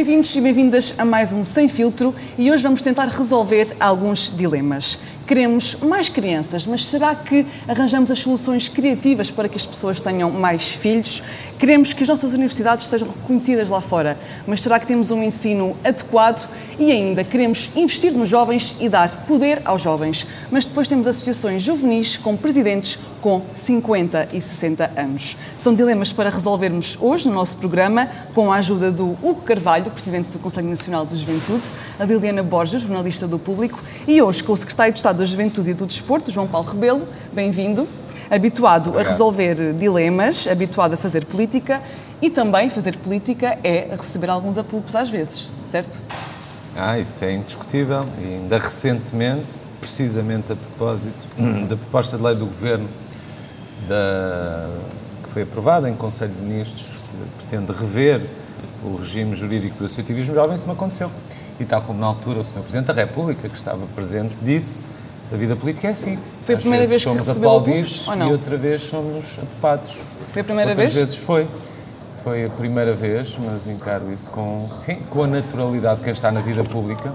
[0.00, 4.98] Bem-vindos e bem-vindas a mais um Sem Filtro e hoje vamos tentar resolver alguns dilemas.
[5.30, 10.28] Queremos mais crianças, mas será que arranjamos as soluções criativas para que as pessoas tenham
[10.28, 11.22] mais filhos?
[11.56, 15.76] Queremos que as nossas universidades sejam reconhecidas lá fora, mas será que temos um ensino
[15.84, 16.48] adequado?
[16.80, 21.62] E ainda queremos investir nos jovens e dar poder aos jovens, mas depois temos associações
[21.62, 25.36] juvenis com presidentes com 50 e 60 anos.
[25.58, 30.30] São dilemas para resolvermos hoje no nosso programa, com a ajuda do Hugo Carvalho, presidente
[30.30, 33.78] do Conselho Nacional de Juventude, a Liliana Borges, jornalista do Público,
[34.08, 37.06] e hoje com o secretário de Estado da Juventude e do Desporto, João Paulo Rebelo.
[37.30, 37.86] Bem-vindo.
[38.30, 39.06] Habituado Obrigado.
[39.06, 41.82] a resolver dilemas, habituado a fazer política
[42.22, 46.00] e também fazer política é receber alguns apupos às vezes, certo?
[46.74, 48.06] Ah, isso é indiscutível.
[48.18, 49.46] E ainda recentemente,
[49.78, 51.28] precisamente a propósito
[51.68, 52.88] da proposta de lei do Governo
[53.86, 54.70] da,
[55.22, 56.98] que foi aprovada em Conselho de Ministros,
[57.38, 58.22] que pretende rever
[58.82, 61.10] o regime jurídico do associativismo jovem, isso me aconteceu.
[61.58, 62.60] E tal como na altura o Sr.
[62.60, 64.86] Presidente da República, que estava presente, disse
[65.32, 66.18] a vida política é assim.
[66.44, 68.28] Foi a primeira vez que somos aplaudidos ou não?
[68.28, 69.96] e outra vez somos apopados.
[70.32, 71.10] Foi a primeira Outras vez?
[71.10, 71.46] vezes foi.
[72.24, 76.30] Foi a primeira vez, mas encaro isso com, enfim, com a naturalidade de quem está
[76.30, 77.12] na vida pública.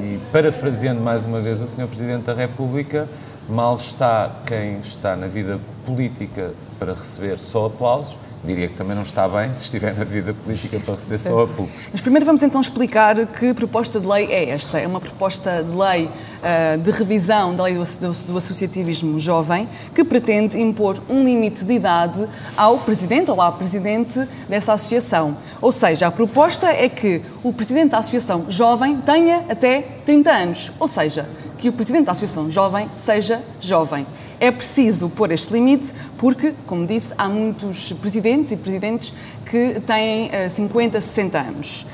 [0.00, 1.86] E parafraseando mais uma vez o Sr.
[1.86, 3.08] Presidente da República,
[3.48, 8.16] mal está quem está na vida política para receber só aplausos,
[8.46, 11.70] diria que também não está bem se estiver na vida política para receber só apoios.
[11.92, 14.78] Mas primeiro vamos então explicar que proposta de lei é esta.
[14.78, 19.68] É uma proposta de lei uh, de revisão da lei do, do, do, associativismo jovem
[19.94, 25.36] que pretende impor um limite de idade ao presidente ou à presidente dessa associação.
[25.60, 30.72] Ou seja, a proposta é que o presidente da associação jovem tenha até 30 anos.
[30.78, 34.06] Ou seja, que o presidente da associação jovem seja jovem.
[34.38, 39.12] É preciso pôr este limite porque, como disse, há muitos presidentes e presidentes
[39.44, 41.86] que têm 50, eh, 60 anos.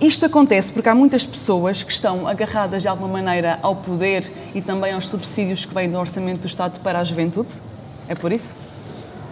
[0.00, 4.60] Isto acontece porque há muitas pessoas que estão agarradas de alguma maneira ao poder e
[4.60, 7.54] também aos subsídios que vêm do Orçamento do Estado para a juventude?
[8.08, 8.54] É por isso?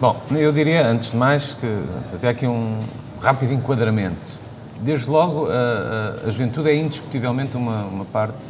[0.01, 1.67] Bom, eu diria, antes de mais, que
[2.11, 2.77] fazer aqui um
[3.21, 4.37] rápido enquadramento.
[4.81, 8.47] Desde logo, a, a, a, juventude é indiscutivelmente uma, uma parte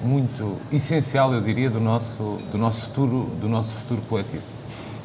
[0.00, 4.42] muito essencial, eu diria, do nosso, do nosso, futuro, do nosso futuro coletivo.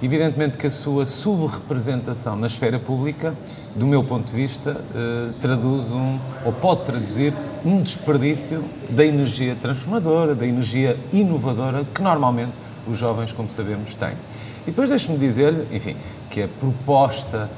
[0.04, 3.34] Evidentemente que a sua subrepresentação na esfera pública,
[3.76, 7.34] do meu ponto de vista, eh, traduz um, ou pode traduzir,
[7.64, 12.52] um desperdício da energia transformadora, da energia inovadora que normalmente
[12.86, 14.14] os jovens, como sabemos, têm.
[14.64, 15.96] E depois deixe-me dizer-lhe, enfim,
[16.30, 17.50] que a proposta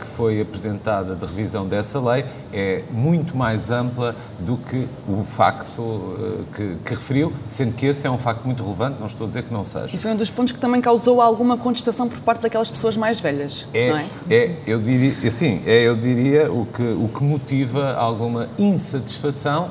[0.00, 6.16] que foi apresentada de revisão dessa lei é muito mais ampla do que o facto
[6.18, 9.28] eh, que, que, referiu, sendo que esse é um facto muito relevante, não estou a
[9.28, 9.94] dizer que não seja.
[9.94, 13.20] E foi um dos pontos que também causou alguma contestação por parte daquelas pessoas mais
[13.20, 14.06] velhas, é, não é?
[14.30, 19.70] É, eu diria, assim, é, eu diria o que, o que motiva alguma insatisfação,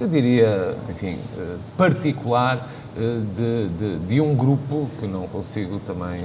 [0.00, 6.22] eu diria, enfim, eh, particular de, de, de um grupo que não consigo também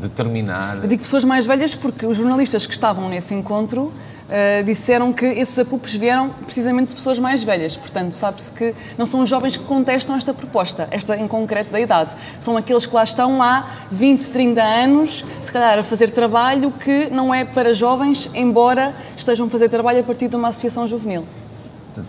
[0.00, 0.78] determinar.
[0.82, 3.92] Eu digo pessoas mais velhas porque os jornalistas que estavam nesse encontro
[4.26, 7.76] uh, disseram que esses apupos vieram precisamente de pessoas mais velhas.
[7.76, 11.80] Portanto, sabe-se que não são os jovens que contestam esta proposta, esta em concreto da
[11.80, 12.10] idade.
[12.40, 17.08] São aqueles que lá estão há 20, 30 anos, se calhar a fazer trabalho que
[17.10, 21.24] não é para jovens, embora estejam a fazer trabalho a partir de uma associação juvenil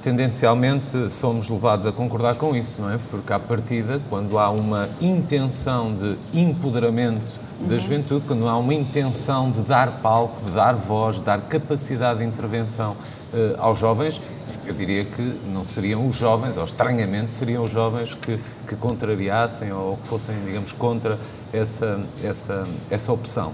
[0.01, 2.97] tendencialmente somos levados a concordar com isso, não é?
[3.09, 9.49] Porque à partida, quando há uma intenção de empoderamento da juventude, quando há uma intenção
[9.49, 14.21] de dar palco, de dar voz, de dar capacidade de intervenção uh, aos jovens,
[14.65, 19.71] eu diria que não seriam os jovens, ou estranhamente seriam os jovens que, que contrariassem
[19.71, 21.17] ou que fossem, digamos, contra
[21.51, 23.49] essa, essa, essa opção.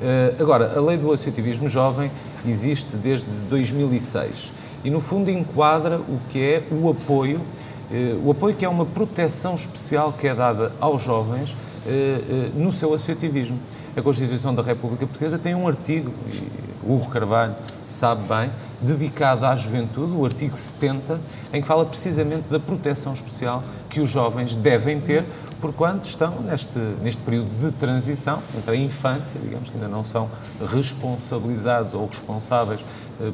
[0.00, 2.10] Uh, agora, a lei do associativismo jovem
[2.46, 4.50] existe desde 2006
[4.82, 8.86] e, no fundo, enquadra o que é o apoio, uh, o apoio que é uma
[8.86, 11.54] proteção especial que é dada aos jovens
[11.86, 13.58] eh, eh, no seu associativismo.
[13.96, 16.48] A Constituição da República Portuguesa tem um artigo, e
[16.84, 17.54] Hugo Carvalho
[17.86, 18.50] sabe bem,
[18.80, 21.20] dedicado à juventude, o artigo 70,
[21.52, 25.24] em que fala precisamente da proteção especial que os jovens devem ter
[25.62, 30.28] porquanto estão neste, neste período de transição entre a infância, digamos que ainda não são
[30.60, 32.80] responsabilizados ou responsáveis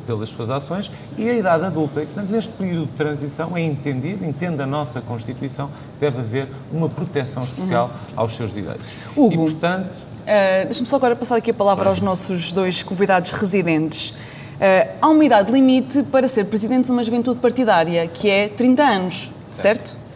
[0.06, 2.02] pelas suas ações e a idade adulta.
[2.02, 5.70] E, portanto, neste período de transição é entendido, entende a nossa Constituição,
[6.00, 8.12] deve haver uma proteção especial uhum.
[8.16, 8.86] aos seus direitos.
[9.16, 9.88] Hugo, e, portanto...
[9.88, 14.10] Uh, Deixa-me só agora passar aqui a palavra aos nossos dois convidados residentes.
[14.10, 18.82] Uh, há uma idade limite para ser presidente de uma juventude partidária, que é 30
[18.82, 19.90] anos, certo?
[19.90, 20.07] certo?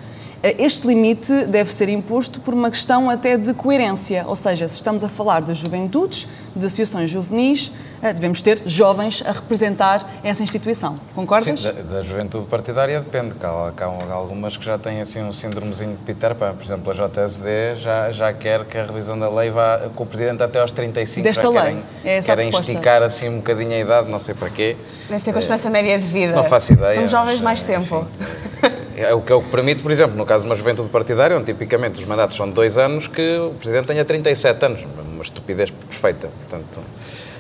[0.43, 5.05] Este limite deve ser imposto por uma questão até de coerência, ou seja, se estamos
[5.05, 7.71] a falar de juventudes, de associações juvenis,
[8.03, 10.99] eh, devemos ter jovens a representar essa instituição.
[11.15, 11.61] Concordas?
[11.61, 13.37] Sim, da, da juventude partidária depende.
[13.41, 16.55] Há, há, algumas que já têm assim um síndromezinho de Peter Pan.
[16.55, 20.06] Por exemplo, a JSD já, já quer que a revisão da lei vá com o
[20.06, 21.23] Presidente até aos 35.
[21.23, 21.61] Desta lei?
[21.61, 24.77] Querem, é essa querem esticar assim um bocadinho a idade, não sei para quê.
[25.09, 26.35] Deve ser com a esperança média de vida.
[26.35, 26.97] Não faço ideia.
[26.97, 28.05] Somos jovens mais tempo.
[29.02, 31.37] É o que é o que permite, por exemplo, no caso de uma juventude partidária,
[31.37, 34.81] onde tipicamente os mandatos são de dois anos, que o Presidente tenha 37 anos.
[35.12, 36.28] Uma estupidez perfeita.
[36.49, 36.81] Portanto,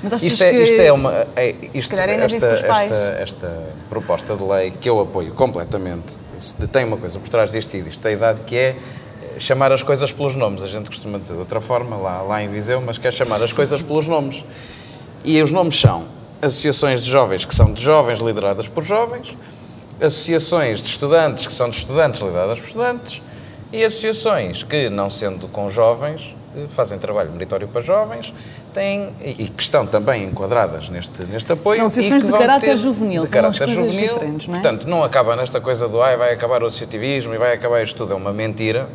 [0.02, 1.26] Mas isto, é, isto é uma.
[1.36, 6.18] É, isto, esta, esta, esta, proposta de lei que eu apoio completamente
[6.72, 8.76] tem uma coisa por trás disto e disto, a idade que é
[9.38, 10.62] chamar as coisas pelos nomes.
[10.62, 13.52] A gente costuma dizer de outra forma, lá, lá em Viseu, mas quer chamar as
[13.52, 14.44] coisas pelos nomes.
[15.24, 16.06] E os nomes são
[16.40, 19.36] associações de jovens que são de jovens lideradas por jovens,
[20.02, 23.22] associações de estudantes que são de estudantes lideradas por estudantes
[23.72, 28.32] e associações que, não sendo com jovens, eh, fazem trabalho meritório para jovens
[28.72, 31.78] têm, e que estão também enquadradas neste, neste apoio.
[31.78, 34.60] São associações de caráter juvenil, de caráter juvenil, diferentes, não é?
[34.60, 37.96] Portanto, não acaba nesta coisa do ai, vai acabar o associativismo e vai acabar isto
[37.96, 38.88] tudo, é uma mentira.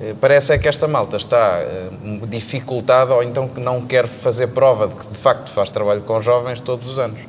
[0.00, 1.90] Eh, parece é que esta malta está eh,
[2.26, 6.20] dificultada ou então que não quer fazer prova de que de facto faz trabalho com
[6.22, 7.20] jovens todos os anos.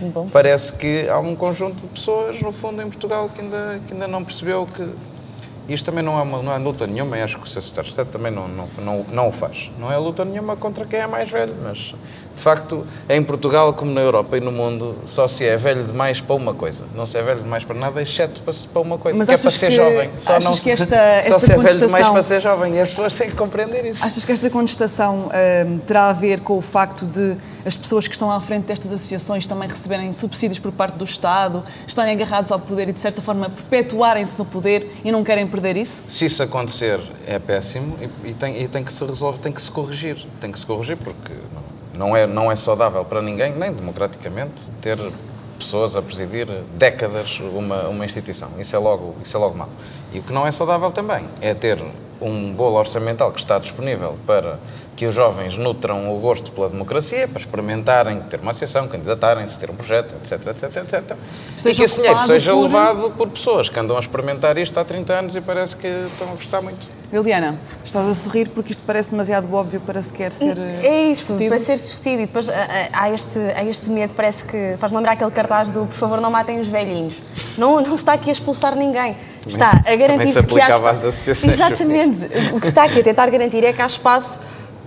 [0.00, 0.28] Bom.
[0.32, 4.06] Parece que há um conjunto de pessoas, no fundo, em Portugal que ainda, que ainda
[4.06, 4.88] não percebeu que
[5.68, 8.08] isto também não é, uma, não é luta nenhuma, e acho que o de Estado
[8.10, 9.70] também não, não, não, não o faz.
[9.78, 11.94] Não é luta nenhuma contra quem é mais velho, mas
[12.38, 16.20] de facto, em Portugal, como na Europa e no mundo, só se é velho demais
[16.20, 16.84] para uma coisa.
[16.94, 19.50] Não se é velho demais para nada, exceto para, uma coisa, mas que é para
[19.50, 20.10] ser que, jovem.
[20.16, 22.88] Só, não se, esta, esta só se é velho demais para ser jovem e as
[22.88, 24.04] pessoas têm que compreender isso.
[24.04, 25.28] Achas que esta contestação
[25.66, 27.36] hum, terá a ver com o facto de
[27.66, 31.62] as pessoas que estão à frente destas associações também receberem subsídios por parte do Estado,
[31.86, 35.76] estarem agarrados ao poder e, de certa forma, perpetuarem-se no poder e não querem perder
[35.76, 36.02] isso?
[36.08, 39.60] Se isso acontecer, é péssimo e, e, tem, e tem que se resolver, tem que
[39.60, 40.26] se corrigir.
[40.40, 41.32] Tem que se corrigir porque
[41.98, 44.96] não, é, não é saudável para ninguém, nem democraticamente, ter
[45.58, 48.48] pessoas a presidir décadas uma, uma instituição.
[48.58, 49.68] Isso é, logo, isso é logo mau.
[50.12, 51.82] E o que não é saudável também é ter
[52.20, 54.58] um bolo orçamental que está disponível para
[54.96, 59.70] que os jovens nutram o gosto pela democracia, para experimentarem ter uma associação, candidatarem-se, ter
[59.70, 61.16] um projeto, etc, etc, etc.
[61.64, 62.62] e que esse dinheiro seja por...
[62.62, 66.28] levado por pessoas que andam a experimentar isto há 30 anos e parece que estão
[66.28, 66.97] a gostar muito.
[67.10, 71.48] Liliana, estás a sorrir porque isto parece demasiado óbvio para sequer ser É isso, discutido.
[71.50, 72.22] para ser discutido.
[72.22, 72.48] E depois
[72.92, 76.30] há este, há este medo, parece que faz-me lembrar aquele cartaz do por favor não
[76.30, 77.14] matem os velhinhos.
[77.56, 79.16] Não, não se está aqui a expulsar ninguém.
[79.46, 80.76] Está a garantir se que há...
[80.76, 81.54] às associações.
[81.54, 82.26] Exatamente.
[82.52, 84.38] O que está aqui a tentar garantir é que há espaço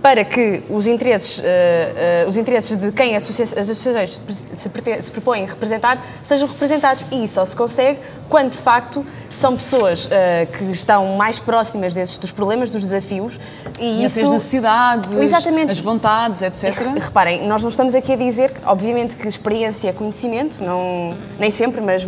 [0.02, 4.20] para que os interesses, uh, uh, os interesses de quem as associações
[4.56, 4.68] se,
[5.02, 7.04] se propõem representar sejam representados.
[7.10, 10.08] E isso só se consegue quando, de facto, são pessoas uh,
[10.56, 13.38] que estão mais próximas desses, dos problemas, dos desafios.
[13.78, 14.20] E isso...
[14.20, 15.70] as necessidades, Exatamente.
[15.70, 16.80] as vontades, etc.
[16.96, 21.50] E, reparem, nós não estamos aqui a dizer, obviamente, que experiência é conhecimento, não, nem
[21.50, 22.04] sempre, mas,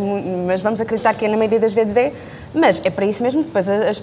[0.46, 2.12] mas vamos acreditar que na maioria das vezes é,
[2.54, 4.02] mas é para isso mesmo depois as, as,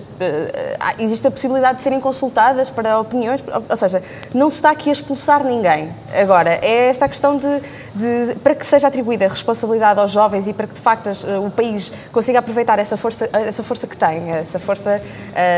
[0.99, 4.03] existe a possibilidade de serem consultadas para opiniões, ou seja,
[4.33, 5.93] não se está aqui a expulsar ninguém.
[6.13, 7.61] Agora, é esta a questão de,
[7.95, 11.09] de para que seja atribuída a responsabilidade aos jovens e para que de facto
[11.45, 15.01] o país consiga aproveitar essa força, essa força que tem, essa força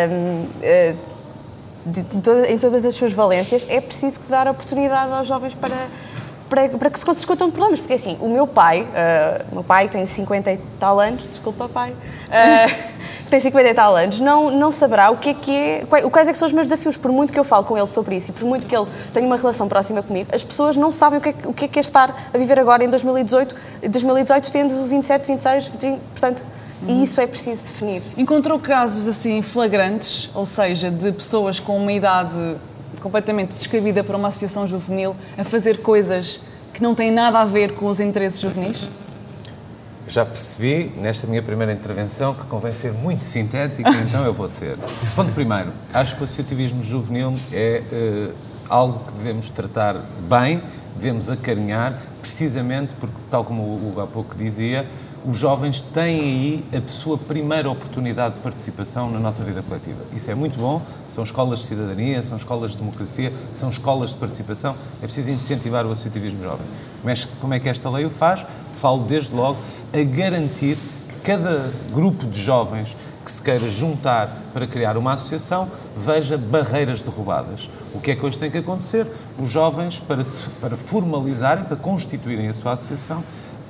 [0.09, 1.13] um, uh,
[1.85, 2.01] de,
[2.51, 5.87] em todas as suas valências, é preciso dar oportunidade aos jovens para
[6.53, 7.79] para, para que se discutam problemas.
[7.79, 11.91] Porque assim, o meu pai, uh, meu pai tem 50 e tal anos, desculpa pai,
[11.91, 12.93] uh,
[13.29, 16.31] tem 50 e tal anos, não, não saberá o que é que é, quais é
[16.31, 16.95] que são os meus desafios.
[16.95, 19.25] Por muito que eu falo com ele sobre isso e por muito que ele tenha
[19.25, 21.79] uma relação próxima comigo, as pessoas não sabem o que é, o que, é, que
[21.79, 23.55] é estar a viver agora em 2018,
[23.89, 26.43] 2018 tendo 27, 26, 30, portanto...
[26.85, 28.03] E isso é preciso definir.
[28.17, 32.57] Encontrou casos assim flagrantes, ou seja, de pessoas com uma idade
[33.03, 36.39] completamente descabida para uma associação juvenil a fazer coisas
[36.73, 38.87] que não têm nada a ver com os interesses juvenis?
[40.07, 44.77] Já percebi nesta minha primeira intervenção que convém ser muito sintético, então eu vou ser.
[45.15, 48.33] Ponto primeiro, acho que o associativismo juvenil é uh,
[48.69, 49.97] algo que devemos tratar
[50.29, 50.61] bem,
[50.95, 54.87] devemos acarinhar, precisamente porque, tal como o Hugo há pouco dizia,
[55.25, 60.01] os jovens têm aí a sua primeira oportunidade de participação na nossa vida coletiva.
[60.13, 64.17] Isso é muito bom, são escolas de cidadania, são escolas de democracia, são escolas de
[64.17, 66.65] participação, é preciso incentivar o associativismo jovem.
[67.03, 68.45] Mas como é que esta lei o faz?
[68.73, 69.59] Falo desde logo
[69.93, 70.77] a garantir
[71.07, 77.01] que cada grupo de jovens que se queira juntar para criar uma associação veja barreiras
[77.01, 77.69] derrubadas.
[77.93, 79.07] O que é que hoje tem que acontecer?
[79.39, 83.23] Os jovens, para, se, para formalizarem, para constituírem a sua associação,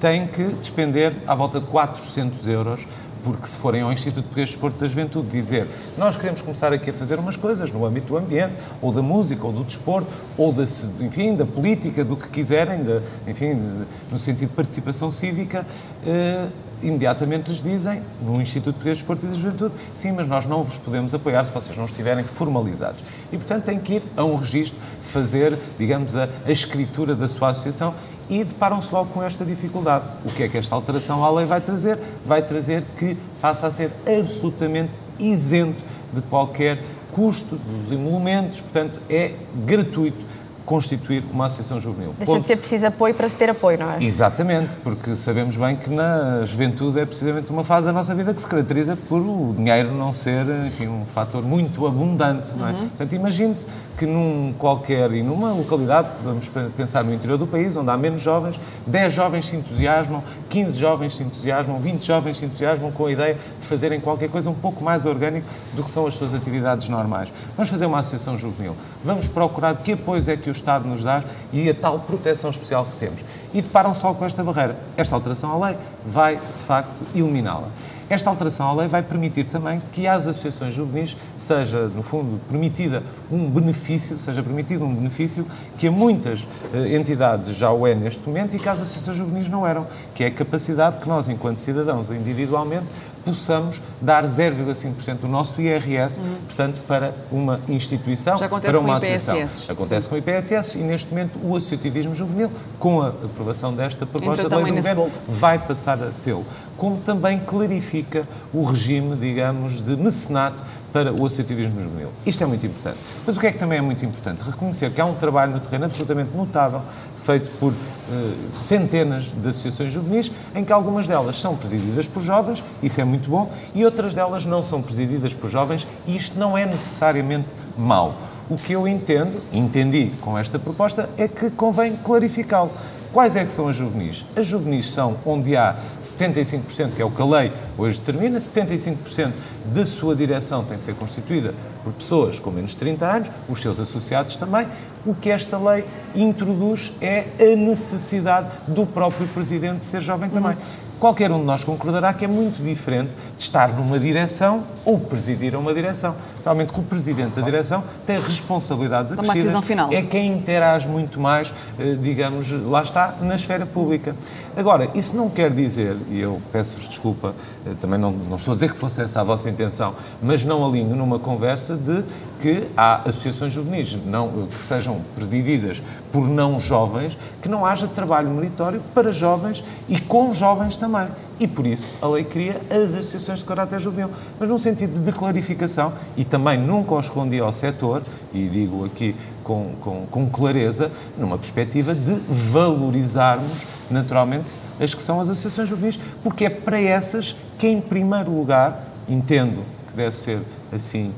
[0.03, 2.85] têm que despender à volta de 400 euros
[3.23, 5.65] porque se forem ao Instituto Português de Desporto da Juventude dizer
[5.97, 9.47] nós queremos começar aqui a fazer umas coisas no âmbito do ambiente, ou da música,
[9.47, 10.63] ou do desporto, ou da,
[10.99, 15.65] enfim, da política, do que quiserem, de, enfim, no sentido de participação cívica,
[16.05, 16.47] eh,
[16.81, 20.63] imediatamente lhes dizem, no Instituto Português de Desporto e da Juventude, sim, mas nós não
[20.63, 23.01] vos podemos apoiar se vocês não estiverem formalizados.
[23.31, 27.51] E, portanto, têm que ir a um registro, fazer, digamos, a, a escritura da sua
[27.51, 27.93] associação
[28.29, 30.05] e deparam-se logo com esta dificuldade.
[30.25, 31.99] O que é que esta alteração à lei vai trazer?
[32.25, 39.33] Vai trazer que passa a ser absolutamente isento de qualquer custo dos emolumentos, portanto, é
[39.65, 40.32] gratuito
[40.65, 42.13] constituir uma associação juvenil.
[42.17, 44.03] Deixa de ser preciso apoio para se ter apoio, não é?
[44.03, 48.41] Exatamente, porque sabemos bem que na juventude é precisamente uma fase da nossa vida que
[48.41, 52.71] se caracteriza por o dinheiro não ser, enfim, um fator muito abundante, não é?
[52.71, 52.87] Uhum.
[52.89, 53.67] Portanto, imagine-se
[53.97, 58.21] que num qualquer, e numa localidade, vamos pensar no interior do país, onde há menos
[58.21, 63.11] jovens, 10 jovens se entusiasmam, 15 jovens se entusiasmam, 20 jovens se entusiasmam com a
[63.11, 66.89] ideia de fazerem qualquer coisa um pouco mais orgânico do que são as suas atividades
[66.89, 67.29] normais.
[67.55, 68.75] Vamos fazer uma associação juvenil.
[69.03, 72.85] Vamos procurar que apoios é que o Estado nos dá e a tal proteção especial
[72.85, 73.19] que temos.
[73.53, 74.77] E deparam-se com esta barreira.
[74.95, 77.67] Esta alteração à lei vai, de facto, eliminá-la.
[78.09, 83.01] Esta alteração à lei vai permitir também que às associações juvenis seja, no fundo, permitida
[83.31, 88.27] um benefício, seja permitido um benefício que a muitas eh, entidades já o é neste
[88.27, 91.57] momento e que às associações juvenis não eram, que é a capacidade que nós, enquanto
[91.57, 92.85] cidadãos individualmente,
[93.23, 96.35] possamos dar 0,5% do nosso IRS, uhum.
[96.45, 99.37] portanto, para uma instituição, para uma associação.
[99.37, 99.71] IPSS.
[99.71, 100.09] Acontece Sim.
[100.09, 104.55] com o IPSS e, neste momento, o associativismo juvenil, com a aprovação desta proposta de
[104.55, 106.45] lei do governo, vai passar a tê-lo.
[106.77, 110.63] Como também clarifica o regime, digamos, de mecenato
[110.93, 112.09] para o associativismo juvenil.
[112.23, 112.97] Isto é muito importante.
[113.25, 114.41] Mas o que é que também é muito importante?
[114.43, 116.81] Reconhecer que há um trabalho no terreno absolutamente notável,
[117.15, 122.63] feito por eh, centenas de associações juvenis, em que algumas delas são presididas por jovens,
[122.83, 126.55] isso é muito bom, e outras delas não são presididas por jovens, e isto não
[126.55, 128.13] é necessariamente mau.
[128.49, 132.69] O que eu entendo, entendi com esta proposta, é que convém clarificá-lo.
[133.13, 134.25] Quais é que são as juvenis?
[134.35, 139.31] As juvenis são onde há 75%, que é o que a lei hoje determina, 75%
[139.67, 141.53] da sua direção tem que ser constituída
[141.83, 144.67] por pessoas com menos de 30 anos, os seus associados também.
[145.05, 150.53] O que esta lei introduz é a necessidade do próprio presidente ser jovem também.
[150.53, 154.97] Uhum qualquer um de nós concordará que é muito diferente de estar numa direção ou
[154.97, 156.15] presidir a uma direção.
[156.41, 159.43] Realmente que o presidente da direção tem responsabilidades acrescidas.
[159.43, 159.91] Decisão final.
[159.91, 164.15] É quem interage muito mais, eh, digamos, lá está, na esfera pública.
[164.55, 167.33] Agora, isso não quer dizer, e eu peço-vos desculpa,
[167.65, 170.63] eh, também não, não estou a dizer que fosse essa a vossa intenção, mas não
[170.63, 172.03] alinho numa conversa de
[172.39, 175.81] que há associações juvenis não, que sejam presididas
[176.11, 181.07] por não jovens, que não haja trabalho meritório para jovens e com jovens também.
[181.43, 184.09] E por isso a lei cria as associações de caráter juvenil.
[184.39, 188.01] Mas num sentido de clarificação, e também nunca o escondi ao setor,
[188.33, 195.19] e digo aqui com, com, com clareza, numa perspectiva de valorizarmos naturalmente as que são
[195.19, 200.39] as associações juvenis, porque é para essas que, em primeiro lugar, entendo que deve ser
[200.71, 201.11] assim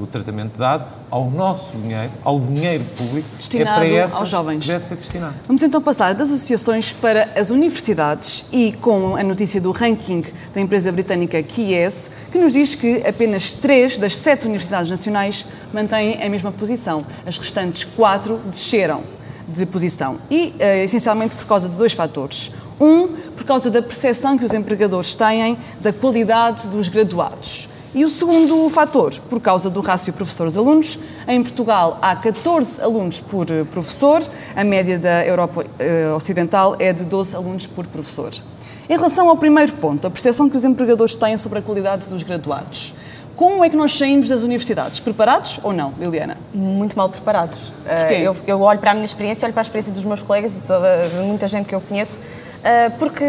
[0.00, 4.60] o tratamento dado ao nosso dinheiro, ao dinheiro público, destinado é para essas aos jovens.
[4.60, 5.34] que deve ser destinado.
[5.46, 10.24] Vamos então passar das associações para as universidades e com a notícia do ranking
[10.54, 16.22] da empresa britânica QS, que nos diz que apenas três das sete universidades nacionais mantêm
[16.22, 17.02] a mesma posição.
[17.26, 19.02] As restantes quatro desceram
[19.48, 20.18] de posição.
[20.30, 22.52] E, uh, essencialmente, por causa de dois fatores.
[22.80, 27.68] Um, por causa da percepção que os empregadores têm da qualidade dos graduados.
[27.94, 30.98] E o segundo fator, por causa do rácio professores-alunos.
[31.28, 34.22] Em Portugal há 14 alunos por eh, professor,
[34.56, 38.32] a média da Europa eh, Ocidental é de 12 alunos por professor.
[38.88, 42.22] Em relação ao primeiro ponto, a percepção que os empregadores têm sobre a qualidade dos
[42.22, 42.94] graduados.
[43.36, 44.98] Como é que nós saímos das universidades?
[44.98, 46.38] Preparados ou não, Liliana?
[46.54, 47.58] Muito mal preparados.
[47.58, 50.56] Uh, eu, eu, olho para a minha experiência, olho para a experiência dos meus colegas
[50.56, 52.20] e de muita gente que eu conheço
[52.98, 53.24] porque,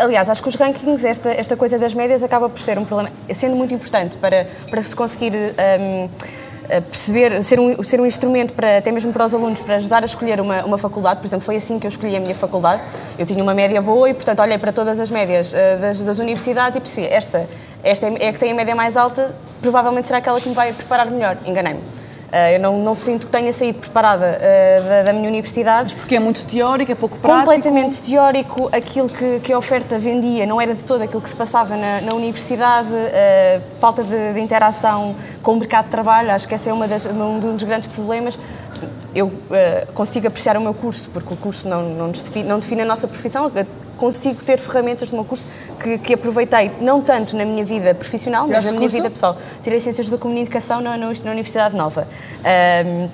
[0.00, 3.10] aliás, acho que os rankings, esta, esta coisa das médias, acaba por ser um problema,
[3.32, 6.08] sendo muito importante para, para se conseguir um,
[6.90, 10.06] perceber, ser um, ser um instrumento para, até mesmo para os alunos, para ajudar a
[10.06, 11.20] escolher uma, uma faculdade.
[11.20, 12.82] Por exemplo, foi assim que eu escolhi a minha faculdade.
[13.18, 16.76] Eu tinha uma média boa e, portanto, olhei para todas as médias das, das universidades
[16.76, 17.46] e percebi, esta,
[17.82, 20.72] esta é a que tem a média mais alta, provavelmente será aquela que me vai
[20.72, 21.36] preparar melhor.
[21.44, 22.01] Enganei-me.
[22.32, 25.92] Uh, eu não, não, sinto que tenha saído preparada uh, da, da, minha universidade.
[25.92, 27.44] Mas porque é muito teórico, é pouco prático?
[27.44, 28.70] Completamente teórico.
[28.72, 32.00] Aquilo que, que, a oferta vendia não era de todo aquilo que se passava na,
[32.00, 32.88] na universidade.
[32.88, 36.88] Uh, falta de, de, interação com o mercado de trabalho, acho que esse é uma
[36.88, 38.38] das, um dos grandes problemas.
[39.14, 39.30] Eu
[39.92, 43.06] consigo apreciar o meu curso, porque o curso não, não, define, não define a nossa
[43.06, 43.52] profissão,
[44.02, 45.46] consigo ter ferramentas no meu curso
[45.80, 48.96] que, que aproveitei, não tanto na minha vida profissional, mas na minha curso?
[48.96, 49.36] vida pessoal.
[49.62, 52.08] Tirei Ciências da Comunicação na, na Universidade Nova.
[52.84, 53.08] Um,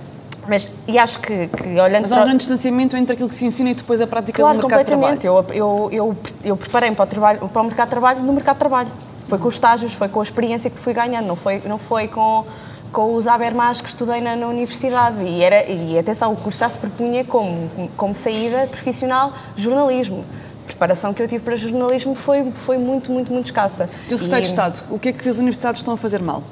[0.49, 3.45] mas, e acho que, que olhando Mas há um grande distanciamento entre aquilo que se
[3.45, 5.17] ensina e depois a prática Claro, do mercado completamente.
[5.17, 5.53] de trabalho.
[5.53, 8.55] Eu, eu, eu, eu preparei-me para o, trabalho, para o mercado de trabalho no mercado
[8.55, 8.89] de trabalho.
[9.27, 12.09] Foi com os estágios, foi com a experiência que fui ganhando, não foi, não foi
[12.09, 12.47] com,
[12.91, 15.23] com os Habermas que estudei na, na universidade.
[15.23, 20.25] E, era, e atenção, o curso já se propunha como, como saída profissional jornalismo.
[20.69, 23.89] A preparação que eu tive para jornalismo foi, foi muito, muito, muito escassa.
[24.07, 24.19] Sr.
[24.19, 26.43] Secretário de E- Estado, o que é que as universidades estão a fazer mal?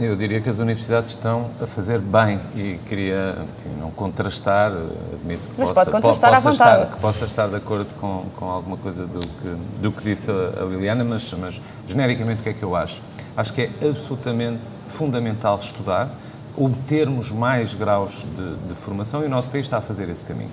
[0.00, 5.48] Eu diria que as universidades estão a fazer bem e queria enfim, não contrastar, admito
[5.48, 6.82] que Mas possa, pode contrastar po- à possa vontade.
[6.84, 10.30] estar, que possa estar de acordo com, com alguma coisa do que, do que disse
[10.30, 13.02] a, a Liliana, mas, mas genericamente o que é que eu acho?
[13.36, 16.08] Acho que é absolutamente fundamental estudar,
[16.56, 20.50] obtermos mais graus de, de formação e o nosso país está a fazer esse caminho.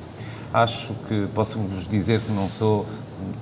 [0.53, 2.87] Acho que posso-vos dizer que não sou,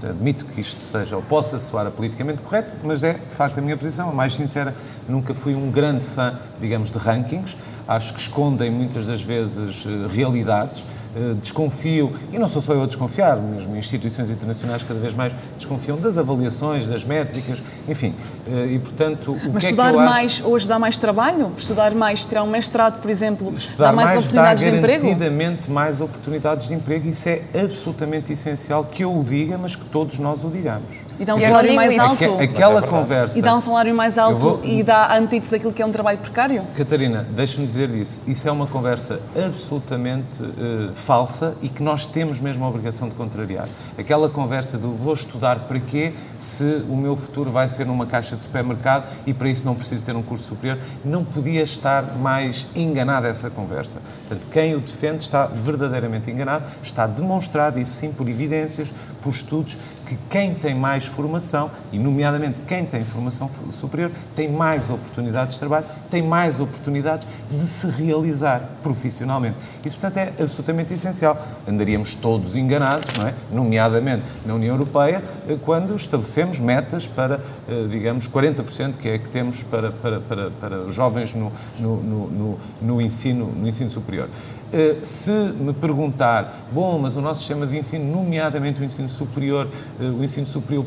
[0.03, 3.77] admito que isto seja ou possa soar politicamente correto, mas é de facto a minha
[3.77, 4.75] posição, a mais sincera.
[5.07, 7.55] Nunca fui um grande fã, digamos, de rankings.
[7.87, 10.83] Acho que escondem muitas das vezes eh, realidades.
[11.17, 15.33] Eh, Desconfio, e não sou só eu a desconfiar, mesmo instituições internacionais cada vez mais
[15.57, 18.13] desconfiam das avaliações, das métricas, enfim.
[18.47, 20.09] Eh, E portanto, o Mas que é que estudar eu acho?
[20.11, 21.51] mais hoje dá mais trabalho?
[21.57, 25.03] Estudar mais, tirar um mestrado, por exemplo, Estudar dá mais, mais oportunidades dá de emprego?
[25.03, 27.07] garantidamente mais oportunidades de emprego.
[27.07, 31.06] Isso é absolutamente essencial que eu o diga, mas que todos nós o digamos.
[31.19, 32.01] E dá um salário mais isso.
[32.01, 32.23] alto?
[32.35, 33.39] Aque- Aquela é conversa.
[33.39, 35.91] E dá um salário mais alto vou- e dá a antítese daquilo que é um
[35.91, 36.63] trabalho precário?
[36.75, 38.21] Catarina, deixa-me dizer isso.
[38.27, 43.15] Isso é uma conversa absolutamente eh, falsa e que nós temos mesmo a obrigação de
[43.15, 43.67] contrariar.
[43.97, 48.35] Aquela conversa do vou estudar para quê se o meu futuro vai ser numa caixa
[48.35, 52.67] de supermercado e para isso não preciso ter um curso superior, não podia estar mais
[52.75, 53.97] enganada essa conversa.
[54.27, 58.87] Portanto, quem o defende está verdadeiramente enganado, está demonstrado, isso sim, por evidências,
[59.27, 64.89] por estudos, que quem tem mais formação, e nomeadamente quem tem formação superior, tem mais
[64.89, 69.57] oportunidades de trabalho, tem mais oportunidades de se realizar profissionalmente.
[69.85, 71.45] Isso, portanto, é absolutamente essencial.
[71.67, 73.33] Andaríamos todos enganados, não é?
[73.51, 79.27] nomeadamente na União Europeia, eh, quando estabelecemos metas para, eh, digamos, 40% que é que
[79.27, 84.29] temos para, para, para, para jovens no, no, no, no, no ensino, no ensino superior.
[84.71, 89.67] Eh, Se me perguntar, bom, mas o nosso sistema de ensino, nomeadamente o ensino superior,
[89.99, 90.85] eh, o ensino superior,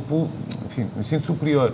[0.67, 1.73] enfim, o ensino superior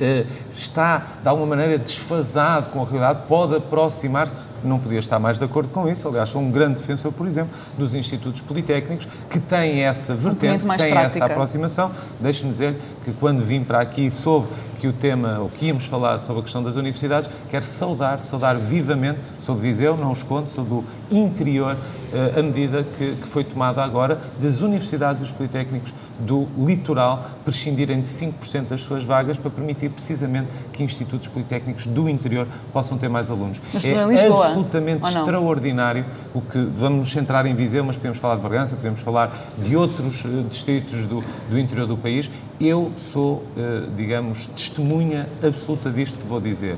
[0.00, 0.24] eh,
[0.56, 4.34] está, de alguma maneira, desfasado com a realidade, pode aproximar-se.
[4.62, 6.06] Não podia estar mais de acordo com isso.
[6.06, 10.82] Aliás, sou um grande defensor, por exemplo, dos institutos politécnicos que têm essa vertente, mais
[10.82, 11.24] têm prática.
[11.24, 11.90] essa aproximação.
[12.20, 16.18] Deixe-me dizer que quando vim para aqui soube que o tema, ou que íamos falar
[16.18, 20.50] sobre a questão das universidades, quero saudar, saudar vivamente, sou de Viseu, não os conto,
[20.50, 21.76] sou do interior,
[22.38, 28.00] a medida que, que foi tomada agora das universidades e os politécnicos do litoral prescindirem
[28.00, 33.08] de 5% das suas vagas para permitir precisamente que institutos politécnicos do interior possam ter
[33.08, 33.60] mais alunos.
[33.72, 38.36] Mas é Lisboa, absolutamente extraordinário o que vamos nos centrar em Viseu, mas podemos falar
[38.36, 42.30] de Bragança, podemos falar de outros eh, distritos do, do interior do país.
[42.60, 46.76] Eu sou, eh, digamos, testemunha absoluta disto que vou dizer.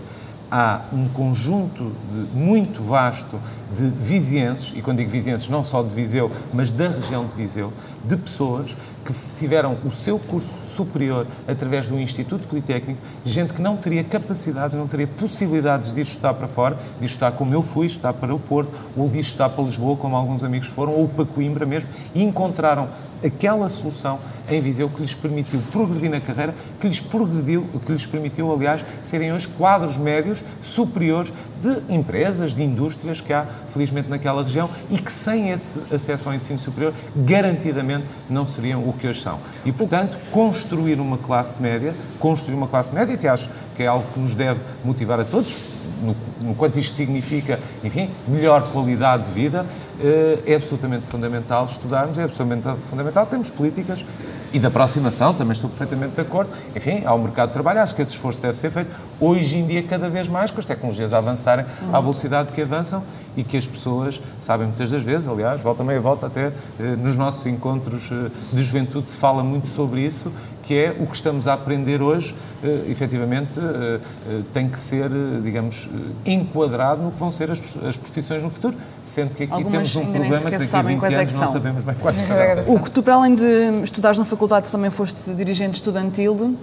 [0.54, 3.40] Há um conjunto de- muito vasto
[3.74, 7.72] de vizienses, e quando digo vizienses, não só de Viseu, mas da região de Viseu,
[8.04, 13.78] de pessoas que tiveram o seu curso superior através do Instituto Politécnico, gente que não
[13.78, 17.62] teria capacidades, não teria possibilidades de ir estudar para fora, de ir estudar como eu
[17.62, 20.92] fui, estudar para o Porto, ou de ir estudar para Lisboa, como alguns amigos foram,
[20.92, 22.88] ou para Coimbra mesmo, e encontraram
[23.24, 28.06] aquela solução em Viseu que lhes permitiu progredir na carreira, que lhes progrediu, que lhes
[28.06, 34.42] permitiu, aliás, serem hoje quadros médios superiores de empresas, de indústrias que há, felizmente, naquela
[34.42, 39.20] região e que sem esse acesso ao ensino superior, garantidamente não seriam o que hoje
[39.20, 39.38] são.
[39.64, 44.06] E, portanto, construir uma classe média, construir uma classe média, que acho que é algo
[44.12, 45.58] que nos deve motivar a todos,
[46.02, 49.66] no, no quanto isto significa, enfim, melhor qualidade de vida,
[50.00, 54.04] eh, é absolutamente fundamental estudarmos, é absolutamente fundamental termos políticas
[54.52, 58.02] e de aproximação, também estou perfeitamente de acordo, enfim, ao mercado de trabalho, acho que
[58.02, 61.18] esse esforço deve ser feito hoje em dia cada vez mais, com as tecnologias a
[61.18, 63.02] avançarem à velocidade que avançam
[63.34, 67.16] e que as pessoas sabem muitas das vezes, aliás, volta meia volta até eh, nos
[67.16, 70.30] nossos encontros eh, de juventude se fala muito sobre isso,
[70.62, 75.10] que é o que estamos a aprender hoje, eh, efetivamente, eh, eh, tem que ser,
[75.42, 75.88] digamos,
[76.24, 80.08] enquadrado no que vão ser as, as profissões no futuro, sendo que aqui Algumas temos
[80.08, 81.52] um problema que daqui a sabem 20 quais é anos que não são.
[81.52, 82.74] sabemos bem quais serão.
[82.74, 83.44] O que tu, para além de
[83.82, 86.56] estudares na faculdade, também foste dirigente estudantil,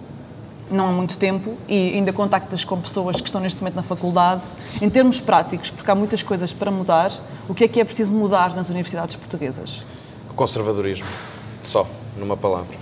[0.72, 4.46] não há muito tempo, e ainda contactas com pessoas que estão neste momento na faculdade.
[4.82, 7.12] Em termos práticos, porque há muitas coisas para mudar,
[7.50, 9.84] o que é que é preciso mudar nas universidades portuguesas?
[10.30, 11.06] O conservadorismo.
[11.64, 11.86] Só.
[12.18, 12.79] numa palavra.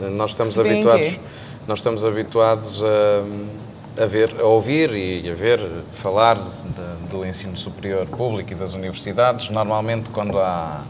[0.00, 1.20] Nós estamos habituados,
[1.66, 5.60] nós estamos habituados a, a ver, a ouvir e a ver
[5.92, 10.82] falar de- do ensino superior público e das universidades, normalmente quando há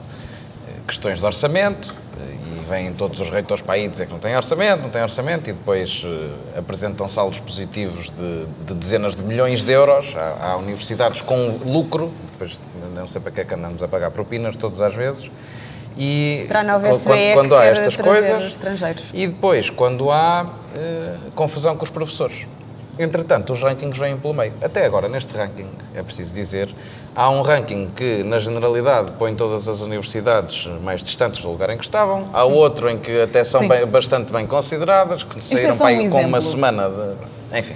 [0.68, 4.18] eh, questões de orçamento, eh, e vêm todos os reitores para aí dizer que não
[4.18, 9.22] tem orçamento, não tem orçamento, e depois eh, apresentam saldos positivos de, de dezenas de
[9.22, 10.14] milhões de euros.
[10.16, 12.60] Há, há universidades com lucro, depois
[12.94, 15.30] não sei para que é que andamos a pagar propinas todas as vezes.
[15.98, 18.58] E Para a nova quando, quando há estas coisas.
[19.12, 22.46] E depois, quando há eh, confusão com os professores.
[22.98, 24.52] Entretanto, os rankings vêm pelo meio.
[24.60, 26.68] Até agora, neste ranking, é preciso dizer,
[27.14, 31.78] há um ranking que, na generalidade, põe todas as universidades mais distantes do lugar em
[31.78, 32.24] que estavam.
[32.32, 33.68] Há outro em que até são Sim.
[33.68, 37.58] bem- bastante bem consideradas, que é saíram para um aí com uma semana de...
[37.58, 37.74] Enfim.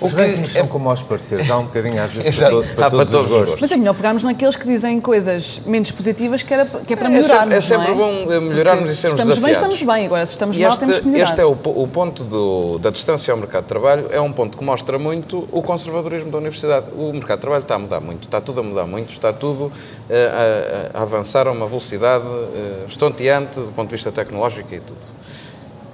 [0.00, 2.62] Os rankings é- são como aos parceiros, há um bocadinho às vezes para, Exato.
[2.62, 3.60] todo- para Há para todos, todos os os gostos.
[3.60, 7.06] Mas é melhor pegarmos naqueles que dizem coisas menos positivas que, era, que é para
[7.06, 8.24] É melhorarmos, sempre, é sempre não é?
[8.26, 9.74] bom eh, melhorarmos Porque e sermos estamos bem, desafiados.
[9.76, 10.06] estamos bem.
[10.06, 11.30] Agora, se estamos E mal, este, temos que melhorar.
[11.30, 14.56] este é o, o ponto do- da distância ao mercado de trabalho, é um ponto
[14.56, 16.86] que mostra muito o conservadorismo da universidade.
[16.96, 19.72] O mercado de trabalho está a mudar muito, está tudo a mudar muito, está tudo
[20.08, 24.80] eh, a, a avançar a uma velocidade eh, estonteante do ponto de vista tecnológico e
[24.80, 25.00] tudo.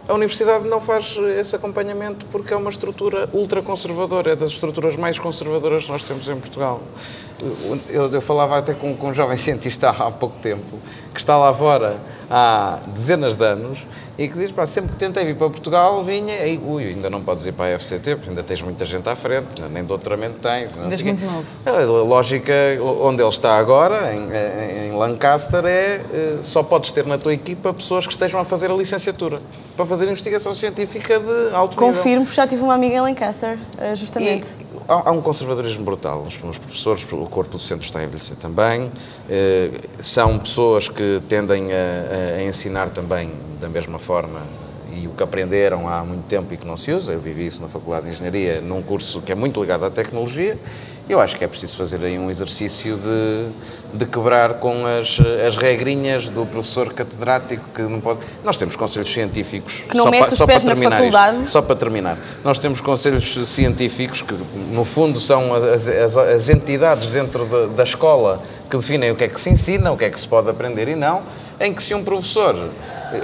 [0.07, 5.19] A universidade não faz esse acompanhamento porque é uma estrutura ultraconservadora, é das estruturas mais
[5.19, 6.83] conservadoras que nós temos em Portugal.
[7.89, 10.79] Eu, eu falava até com, com um jovem cientista há pouco tempo,
[11.13, 11.97] que está lá fora
[12.31, 13.79] há dezenas de anos,
[14.17, 17.21] e que diz, pá, sempre que tentei vir para Portugal, vinha, e, ui, ainda não
[17.21, 20.75] podes ir para a FCT, porque ainda tens muita gente à frente, nem doutoramento tens.
[20.77, 21.21] não Ainda és sei o quê.
[21.25, 21.47] muito novo.
[21.67, 22.53] A lógica
[23.03, 27.75] onde ele está agora, em, em- Lancaster, é eh, só podes ter na tua equipa
[27.75, 29.39] pessoas que estejam a fazer a licenciatura
[29.77, 31.95] para fazer investigação científica de alto nível.
[31.97, 34.47] Confirmo, porque já tive uma amiga em Lancaster, eh, justamente.
[34.61, 36.23] E há, há um conservadorismo brutal.
[36.27, 38.91] Os, professores, o corpo docente está a envelhecer também.
[39.29, 44.41] Eh, são pessoas que tendem a- a ensinar também da mesma forma
[44.97, 47.13] e o que aprenderam há muito tempo e que não se usa.
[47.13, 50.57] Eu vivi isso na Faculdade de Engenharia, num curso que é muito ligado à tecnologia.
[51.07, 55.55] Eu acho que é preciso fazer aí um exercício de, de quebrar com as, as
[55.55, 58.21] regrinhas do professor catedrático que não pode.
[58.43, 59.83] Nós temos conselhos científicos.
[59.87, 61.13] Que não só mete pa- os só pés para na terminar isto.
[61.13, 61.51] faculdade.
[61.51, 64.35] Só para terminar, nós temos conselhos científicos que,
[64.73, 69.25] no fundo, são as, as- as entidades dentro da, da escola que definem o que
[69.25, 71.21] é que se ensina, o que é que se pode aprender e não,
[71.61, 72.71] em que se um professor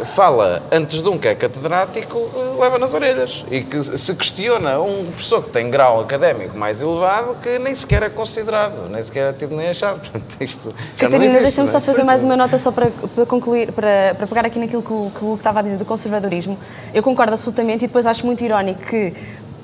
[0.04, 3.44] fala antes de um que é catedrático, eh, leva nas orelhas.
[3.50, 8.02] E que se questiona um professor que tem grau académico mais elevado que nem sequer
[8.02, 10.00] é considerado, nem sequer é tido nem achado.
[10.10, 11.80] Portanto, isto Catarina, deixa-me não só é?
[11.80, 15.10] fazer mais uma nota só para, para concluir, para, para pegar aqui naquilo que o,
[15.14, 16.58] que o Hugo estava a dizer do conservadorismo.
[16.94, 19.12] Eu concordo absolutamente e depois acho muito irónico que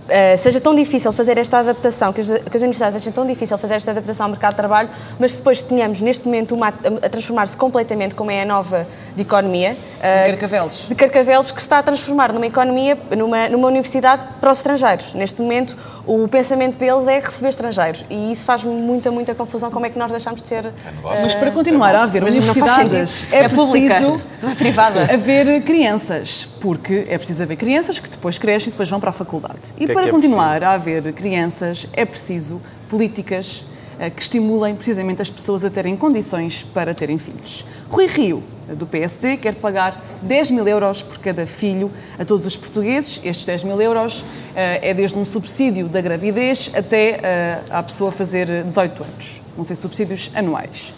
[0.09, 3.57] eh, seja tão difícil fazer esta adaptação, que as, que as universidades achem tão difícil
[3.59, 4.89] fazer esta adaptação ao mercado de trabalho,
[5.19, 9.23] mas depois tenhamos neste momento uma a, a transformar-se completamente, como é a nova de
[9.23, 10.87] economia, eh, Carcavelos.
[10.89, 15.15] de Carcavelos que se está a transformar numa economia, numa, numa universidade para os estrangeiros.
[15.15, 19.71] Neste momento, o pensamento deles é receber estrangeiros e isso faz muita, muita confusão.
[19.71, 20.73] Como é que nós deixamos de ser.
[21.03, 25.03] Mas para continuar a haver universidades, é, É preciso é privada.
[25.13, 29.13] haver crianças, porque é preciso haver crianças que depois crescem e depois vão para a
[29.13, 29.59] faculdade.
[29.77, 30.71] E que é para é continuar preciso?
[30.71, 33.76] a haver crianças, é preciso políticas eh,
[34.15, 37.65] que estimulem precisamente as pessoas a terem condições para terem filhos.
[37.89, 42.57] Rui Rio, do PSD, quer pagar 10 mil euros por cada filho a todos os
[42.57, 43.21] portugueses.
[43.25, 48.11] Estes 10 mil euros eh, é desde um subsídio da gravidez até eh, a pessoa
[48.11, 49.43] fazer 18 anos.
[49.55, 50.95] Vão ser subsídios anuais.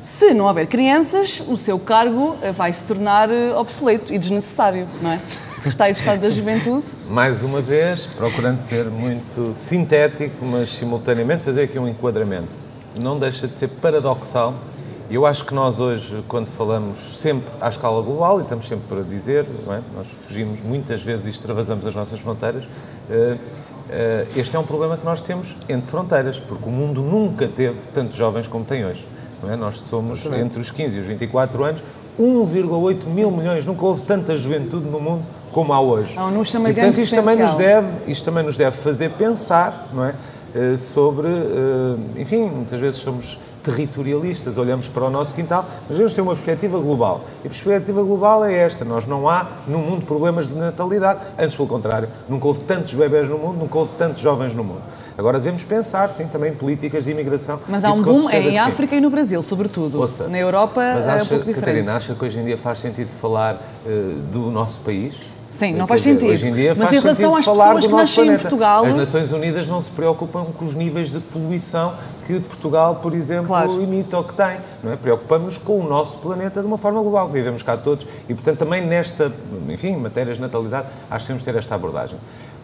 [0.00, 4.88] Se não houver crianças, o seu cargo eh, vai se tornar eh, obsoleto e desnecessário,
[5.02, 5.20] não é?
[5.58, 6.84] Secretário de Estado da Juventude.
[7.10, 12.48] Mais uma vez, procurando ser muito sintético, mas simultaneamente fazer aqui um enquadramento.
[13.00, 14.54] Não deixa de ser paradoxal.
[15.10, 18.86] E eu acho que nós hoje, quando falamos sempre à escala global, e estamos sempre
[18.88, 19.80] para dizer, não é?
[19.96, 22.64] nós fugimos muitas vezes e extravasamos as nossas fronteiras,
[23.10, 23.36] eh,
[23.90, 27.78] eh, este é um problema que nós temos entre fronteiras, porque o mundo nunca teve
[27.92, 29.08] tantos jovens como tem hoje.
[29.42, 29.56] Não é?
[29.56, 31.82] Nós somos entre os 15 e os 24 anos,
[32.18, 36.14] 1,8 mil milhões, nunca houve tanta juventude no mundo como há hoje.
[36.16, 40.04] Há um e, portanto, isto também, nos deve, isto também nos deve fazer pensar não
[40.04, 40.14] é?
[40.54, 46.14] Eh, sobre, eh, enfim, muitas vezes somos territorialistas, olhamos para o nosso quintal, mas devemos
[46.14, 47.20] ter uma perspectiva global.
[47.44, 51.54] E a perspectiva global é esta: nós não há no mundo problemas de natalidade, antes
[51.54, 54.82] pelo contrário, nunca houve tantos bebés no mundo, nunca houve tantos jovens no mundo.
[55.18, 57.58] Agora devemos pensar, sim, também em políticas de imigração.
[57.68, 58.56] Mas há um boom certeza em.
[58.58, 59.98] África e no Brasil, sobretudo.
[60.00, 61.58] Ouça, Na Europa mas é um acha, pouco diferente.
[61.60, 65.16] Catarina, acha que hoje em dia faz sentido falar eh, do nosso país?
[65.50, 66.30] Sim, não faz dizer, sentido.
[66.34, 68.42] Hoje em dia Mas faz em relação às pessoas que nascem em planeta.
[68.42, 71.94] Portugal- As Nações Unidas não se preocupam com os níveis de poluição
[72.26, 73.82] que Portugal, por exemplo, Claro.
[73.82, 74.58] emite ou que tem.
[74.84, 74.96] Não é?
[74.96, 77.28] Preocupamos com o nosso planeta de uma forma global.
[77.28, 79.32] Vivemos cá todos e, portanto, também nesta,
[79.68, 82.18] enfim, matérias de natalidade, acho que temos de ter esta abordagem.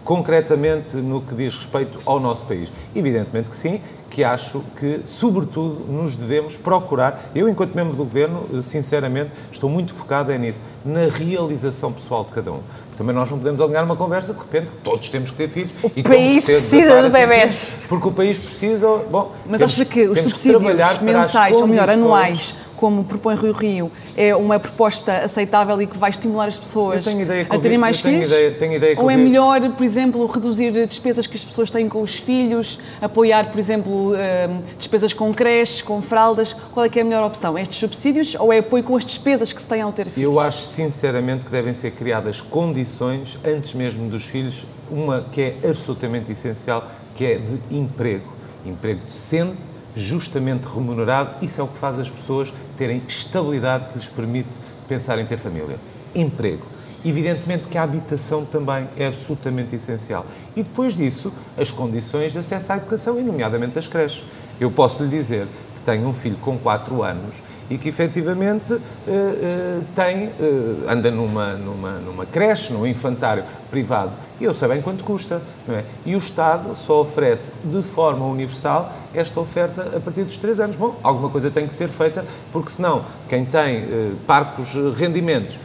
[0.05, 5.87] Concretamente, no que diz respeito ao nosso país, evidentemente que sim, que acho que, sobretudo,
[5.93, 7.31] nos devemos procurar.
[7.35, 12.31] Eu, enquanto membro do governo, sinceramente, estou muito focado é nisso, na realização pessoal de
[12.31, 12.61] cada um.
[12.97, 15.73] Também nós não podemos alinhar uma conversa, de repente, todos temos que ter filhos.
[15.83, 17.75] O e país temos que precisa de bebés.
[17.89, 18.87] Porque o país precisa.
[19.11, 23.53] Bom, Mas temos- acha que os subsídios as mensais, ou melhor, anuais, como propõe Rui
[23.53, 27.07] Rio, é uma proposta aceitável e que vai estimular as pessoas
[27.49, 28.33] a terem mais tenho filhos?
[28.33, 31.89] ideia- tenho ideia que ou é melhor, por exemplo, reduzir despesas que as pessoas têm
[31.89, 36.53] com os filhos, apoiar, por exemplo, hum, despesas com creches, com fraldas?
[36.73, 37.59] Qual é que é a melhor opção?
[37.59, 40.31] Estes subsídios ou é apoio com as despesas que se têm ao ter filhos?
[40.33, 45.57] Eu acho sinceramente que devem ser criadas condições, antes mesmo dos filhos, uma que é
[45.69, 48.33] absolutamente essencial, que é de emprego.
[48.67, 54.09] Emprego decente, justamente remunerado, isso é o que faz as pessoas terem estabilidade que lhes
[54.09, 54.51] permite
[54.89, 55.77] pensar em ter família.
[56.15, 56.67] Emprego.
[57.05, 60.25] Evidentemente que a habitação também é absolutamente essencial.
[60.57, 64.25] E depois disso, as condições de acesso à educação, e nomeadamente as creches.
[64.59, 67.35] Eu posso lhe dizer que tenho um filho com 4 anos
[67.71, 74.13] e que efetivamente eh, eh, tem, eh, anda numa, numa, numa creche, num infantário privado,
[74.41, 75.85] e eu sei bem quanto custa, não é?
[76.05, 80.77] E o Estado só oferece de forma universal esta oferta a partir dos 3 anos.
[80.77, 83.85] Bom, alguma coisa tem que ser feita, porque senão quem tem
[84.27, 85.59] parcos rendimentos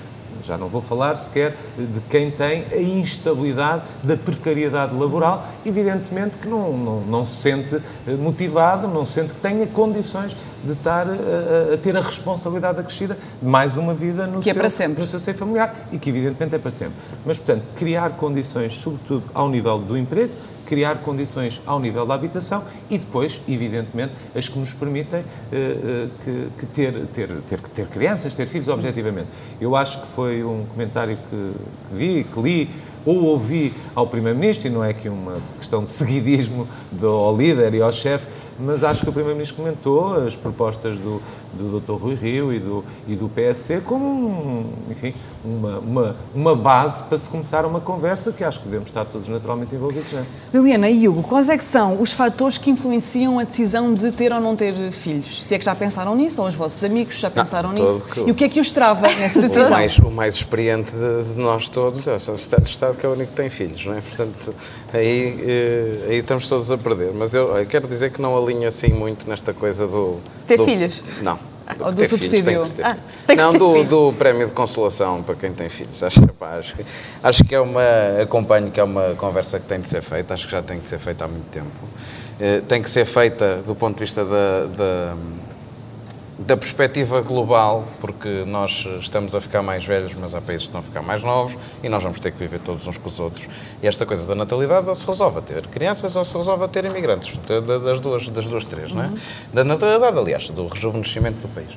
[0.46, 6.48] já não vou falar sequer de quem tem a instabilidade da precariedade laboral, evidentemente que
[6.48, 7.76] não, não, não se sente
[8.08, 12.80] eh, motivado, não sente que tenha condições de estar a, a- a ter a responsabilidade
[12.80, 15.02] acrescida de mais uma vida no, Que é seu, para sempre.
[15.02, 16.96] no seu seio familiar e que evidentemente é para sempre.
[17.26, 20.32] Mas, portanto, criar condições, sobretudo ao nível do emprego,
[20.70, 26.48] criar condições ao nível da habitação e depois, evidentemente, as que nos permitem eh, que,
[26.60, 29.28] que ter, ter, ter, ter crianças, ter filhos, objetivamente.
[29.60, 31.52] Eu acho que foi um comentário que,
[31.90, 32.70] que vi, que li
[33.04, 37.74] ou ouvi ao Primeiro-Ministro, e não é aqui uma questão de seguidismo do, ao líder
[37.74, 38.28] e ao chefe,
[38.60, 41.22] mas acho que o Primeiro-Ministro comentou as propostas do,
[41.54, 41.94] do Dr.
[41.94, 47.18] Rui Rio e do, e do PSC como, um, enfim, uma, uma, uma base para
[47.18, 50.34] se começar uma conversa que acho que devemos estar todos naturalmente envolvidos nessa.
[50.54, 54.32] Liliana e Hugo, quais é que são os fatores que influenciam a decisão de ter
[54.32, 55.44] ou não ter filhos?
[55.44, 58.06] Se é que já pensaram nisso, ou os vossos amigos já pensaram todo nisso?
[58.06, 59.70] que- E o que é que os trava nessa O decisão?
[59.72, 63.14] mais, o mais experiente de, de nós todos é o de Estado, que é o
[63.14, 64.02] único que tem filhos, não é?
[64.02, 64.54] Portanto,
[64.94, 67.12] aí, eh, aí estamos todos a perder.
[67.14, 70.18] Mas eu, eu quero dizer que não alinho assim muito nesta coisa do...
[70.48, 71.02] Ter do- filhos?
[71.24, 71.39] Não.
[71.80, 72.46] Ou do subsídio?
[72.46, 76.02] Filhos, tem Ah, tem não, do, do prémio de consolação para quem tem filhos.
[76.02, 76.86] Acho, pá, acho, que-
[77.22, 77.82] acho que é uma...
[78.22, 80.34] Acompanho que é uma conversa que tem de ser feita.
[80.34, 81.68] Acho que já tem que ser feita há muito tempo.
[82.40, 85.16] Eh, tem que ser feita do ponto de vista da- da
[86.40, 90.80] da perspectiva global, porque nós estamos a ficar mais velhos, mas há países que estão
[90.80, 93.46] a ficar mais novos e nós vamos ter que viver todos uns com os outros.
[93.84, 96.68] E esta coisa da natalidade ou se resolve a ter crianças ou se resolve a
[96.68, 99.10] ter imigrantes, da- das duas, das duas três, não é?
[99.54, 101.70] Da natalidade, aliás, do rejuvenescimento do país.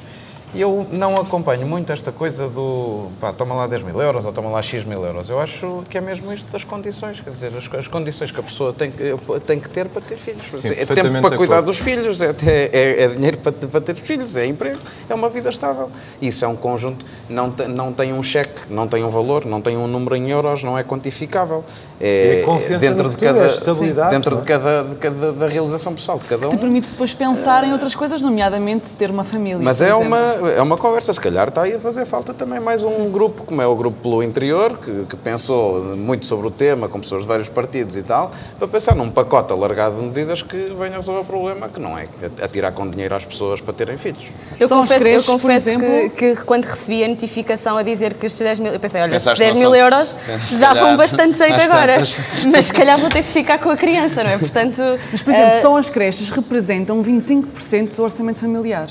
[0.55, 4.33] E eu não acompanho muito esta coisa do pá, toma lá 10 mil euros ou
[4.33, 5.31] toma lá X mil euros.
[5.31, 8.43] Eu acho que é mesmo isto das condições, quer dizer, as, as condições que a
[8.43, 9.15] pessoa tem que,
[9.47, 10.43] tem que ter para ter filhos.
[10.65, 11.67] é tempo para de cuidar acordo.
[11.67, 12.35] dos filhos, é,
[12.73, 15.91] é- é dinheiro para, para ter filhos, é emprego, é uma vida estável.
[16.21, 19.61] Isso é um conjunto, não, te- não tem um cheque, não tem um valor, não
[19.63, 21.65] tem um número em euros, não é quantificável.
[22.01, 24.41] É, É a confiança dentro de futuro, é cada, a estabilidade, dentro não é?
[24.43, 26.51] de cada, de cada da realização pessoal de cada um.
[26.51, 29.61] Te permite depois pensar em outras coisas, nomeadamente ter uma família.
[29.63, 30.07] Mas por é exemplo.
[30.09, 33.45] uma, é uma conversa, se calhar está aí a fazer falta também mais um grupo,
[33.45, 37.23] como é o grupo pelo interior, que, que pensou muito sobre o tema, com pessoas
[37.23, 41.21] de vários partidos e tal, para pensar num pacote alargado de medidas que venham resolver
[41.21, 42.05] o problema, que não é
[42.43, 44.25] atirar com dinheiro às pessoas para terem filhos.
[44.59, 46.11] Eu São as confesso, creches, eu por confesso exemplo?
[46.11, 48.73] que, que quando recebi a notificação a dizer que estes 10 mil...
[48.73, 50.15] Eu pensei, olha, estes Pensaste 10 no mil euros
[50.59, 51.95] davam bastante jeito agora.
[51.95, 52.17] tantas.
[52.51, 54.39] Mas se calhar vou ter que ficar com a criança, não é?
[54.39, 54.81] Portanto...
[55.11, 58.89] Mas, por exemplo, eh, só as creches representam 25% do orçamento familiar.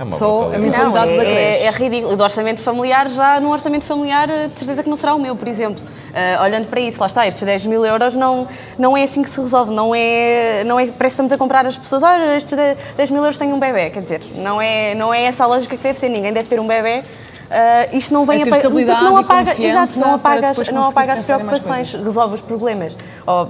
[0.00, 1.62] É uma só a mensalidade da é, creche.
[1.62, 2.16] é, é ridículo.
[2.16, 5.36] Do orçamento familiar, já no orçamento familiar, eh, de certeza que não será o meu,
[5.36, 5.84] por exemplo.
[6.14, 9.28] Ah, olhando para isso, lá está, estes 10 mil euros não, não é assim que
[9.28, 9.74] se resolve.
[9.74, 12.56] Não é, não é, parece que estamos a comprar as pessoas, olha, estes
[12.96, 13.90] 10 mil euros têm um bebê.
[13.90, 16.08] Quer dizer, não é, não é essa a lógica que deve ser.
[16.08, 17.02] Ninguém deve ter um bebê.
[17.50, 20.50] Ah, isto não vem É a pa- estabilidade porque não e apaga, exato, não apaga,
[20.50, 22.96] as, não apaga as preocupações, resolve os problemas.
[23.26, 23.48] Ou,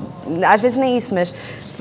[0.49, 1.33] às vezes nem isso, mas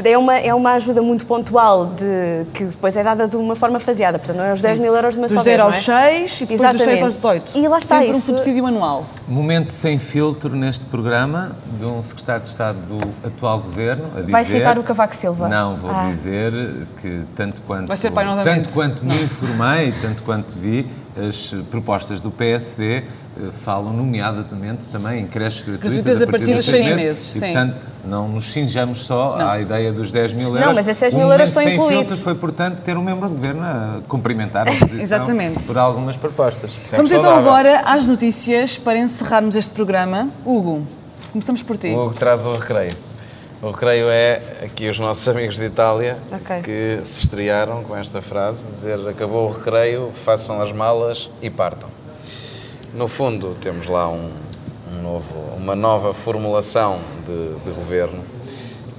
[0.06, 3.80] é uma, é uma ajuda muito pontual de, que depois é dada de uma forma
[3.80, 4.18] faseada.
[4.20, 5.96] Portanto, não é os 10 mil euros de uma Dos só 0 vez, aos não
[5.96, 6.10] é?
[6.28, 7.58] 6 e depois dos 6 aos 18.
[7.58, 8.26] E lá está Sempre um isso.
[8.28, 9.06] subsídio anual.
[9.28, 14.32] Momento sem filtro neste programa de um secretário de Estado do atual governo a dizer...
[14.32, 15.48] Vai citar o Cavaco Silva?
[15.48, 16.08] Não, vou Ah.
[16.10, 16.54] dizer
[17.02, 18.56] que tanto quanto, Vai ser pai novamente.
[18.64, 20.86] tanto quanto me informei, tanto quanto vi,
[21.28, 23.04] as propostas do PSD
[23.64, 27.40] falam nomeadamente também em creches gratuitas, Gratuitas a partir dos seis meses, e, sim.
[27.40, 29.50] portanto, não nos cinjamos só Não.
[29.50, 30.76] à ideia dos 10 mil euros.
[30.76, 32.00] mas esses 10 O mil euros estão sem incluídos.
[32.08, 35.26] filtro foi, portanto, ter um membro de governo a cumprimentar a oposição
[35.66, 36.72] por algumas propostas.
[36.72, 37.50] Sempre Vamos então saudável.
[37.50, 40.30] agora às notícias para encerrarmos este programa.
[40.46, 40.86] Hugo,
[41.32, 41.88] começamos por ti.
[41.90, 42.94] O Hugo traz o recreio.
[43.62, 46.62] O recreio é aqui os nossos amigos de Itália Ok.
[46.62, 51.89] que se estrearam com esta frase, dizer acabou o recreio, façam as malas e partam.
[52.94, 54.32] No fundo, temos lá um,
[54.92, 58.24] um novo, uma nova formulação de, de governo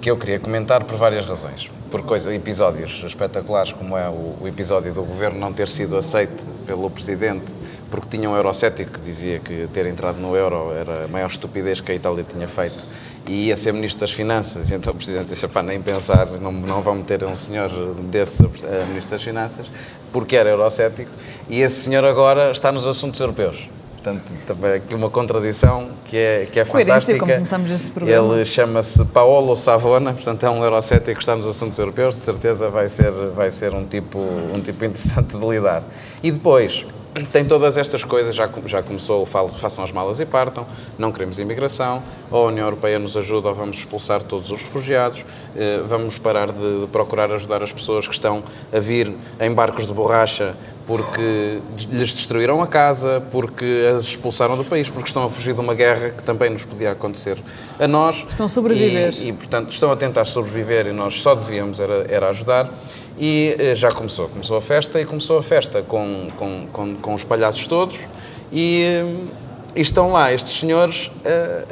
[0.00, 1.68] que eu queria comentar por várias razões.
[1.90, 6.46] Por coisa, episódios espetaculares, como é o, o episódio do governo não ter sido aceito
[6.64, 7.53] pelo presidente
[7.90, 11.81] porque tinha um eurocético que dizia que ter entrado no euro era a maior estupidez
[11.81, 12.87] que a Itália tinha feito
[13.29, 14.70] e ia ser ministro das Finanças.
[14.70, 17.68] Então o presidente disse: "Pá, nem pensar, não, não vão meter um senhor
[18.05, 19.66] desse a ministro das Finanças,
[20.12, 21.11] porque era eurocético.
[21.48, 23.68] E esse senhor agora está nos assuntos europeus.
[24.03, 27.19] Portanto, também aqui uma contradição que é, que é Coerência, fantástica.
[27.19, 28.35] como começamos este programa.
[28.35, 32.71] Ele chama-se Paolo Savona, portanto é um eurocético que está nos assuntos europeus, de certeza
[32.71, 35.83] vai ser, vai ser um, tipo, um tipo interessante de lidar.
[36.23, 36.87] E depois,
[37.31, 41.39] tem todas estas coisas, já, já começou o façam as malas e partam, não queremos
[41.39, 45.25] imigração, ou a União Europeia nos ajuda ou vamos expulsar todos os refugiados,
[45.57, 49.87] eh, vamos parar de, de procurar ajudar as pessoas que estão a vir em barcos
[49.87, 50.55] de borracha
[50.90, 55.61] porque lhes destruíram a casa, porque as expulsaram do país, porque estão a fugir de
[55.61, 57.38] uma guerra que também nos podia acontecer
[57.79, 58.26] a nós.
[58.29, 59.14] Estão a sobreviver.
[59.20, 62.68] E, e, portanto, estão a tentar sobreviver e nós só devíamos era, era ajudar.
[63.16, 64.29] E eh, já começou.
[64.29, 67.96] Começou a festa e começou a festa com, com, com, com os palhaços todos
[68.50, 69.14] e, eh,
[69.76, 71.64] e estão lá estes senhores eh,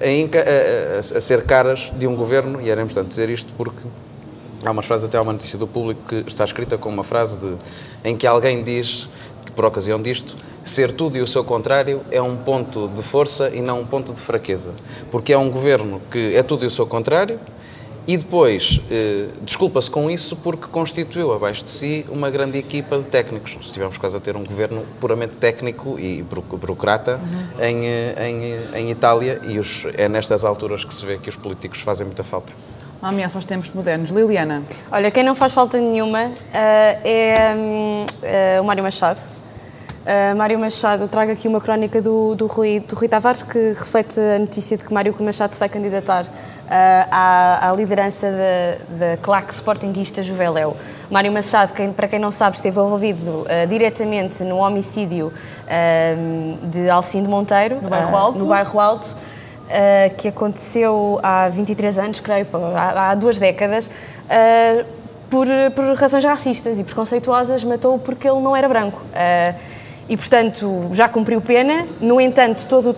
[0.00, 3.78] a, a- a- a ser caras de um governo e era importante dizer isto porque
[4.64, 7.38] Há umas frases, até há uma notícia do público que está escrita com uma frase
[7.38, 7.52] de,
[8.02, 9.08] em que alguém diz,
[9.44, 13.50] que por ocasião disto, ser tudo e o seu contrário é um ponto de força
[13.52, 14.72] e não um ponto de fraqueza.
[15.10, 17.38] Porque é um governo que é tudo e o seu contrário
[18.06, 23.04] e depois eh, desculpa-se com isso porque constituiu abaixo de si uma grande equipa de
[23.04, 23.58] técnicos.
[23.60, 27.20] Estivemos quase a ter um governo puramente técnico e buro- burocrata
[27.60, 31.28] em, eh, em, eh, em Itália e os- é nestas alturas que se vê que
[31.28, 32.52] os políticos fazem muita falta.
[33.04, 34.08] Uma ameaça aos tempos modernos.
[34.08, 39.20] Liliana, Olha, quem não faz falta nenhuma ah, é hum, ah, o Mário Machado.
[40.06, 43.58] Ah, Mário Machado, eu trago aqui uma crónica do, do, Rui, do Rui Tavares que
[43.78, 46.24] reflete a notícia de que Mário Machado se vai candidatar
[47.10, 48.26] à, à liderança
[48.88, 50.74] da, claque sportinguista Juveléu.
[51.10, 55.30] Mário Machado, quem- para quem não sabe, esteve envolvido ah, diretamente no homicídio
[55.68, 57.82] ah, de Alcindo Monteiro.
[57.82, 58.38] No bairro Alto.
[58.38, 59.14] No bairro Alto.
[59.64, 62.46] Uh, que aconteceu há 23 anos, creio,
[62.76, 64.84] há, há duas décadas, uh,
[65.30, 69.00] por, por razões racistas e preconceituosas, matou-o porque ele não era branco.
[69.00, 69.58] Uh,
[70.08, 71.86] e, portanto, já cumpriu pena.
[72.00, 72.92] No entanto, toda,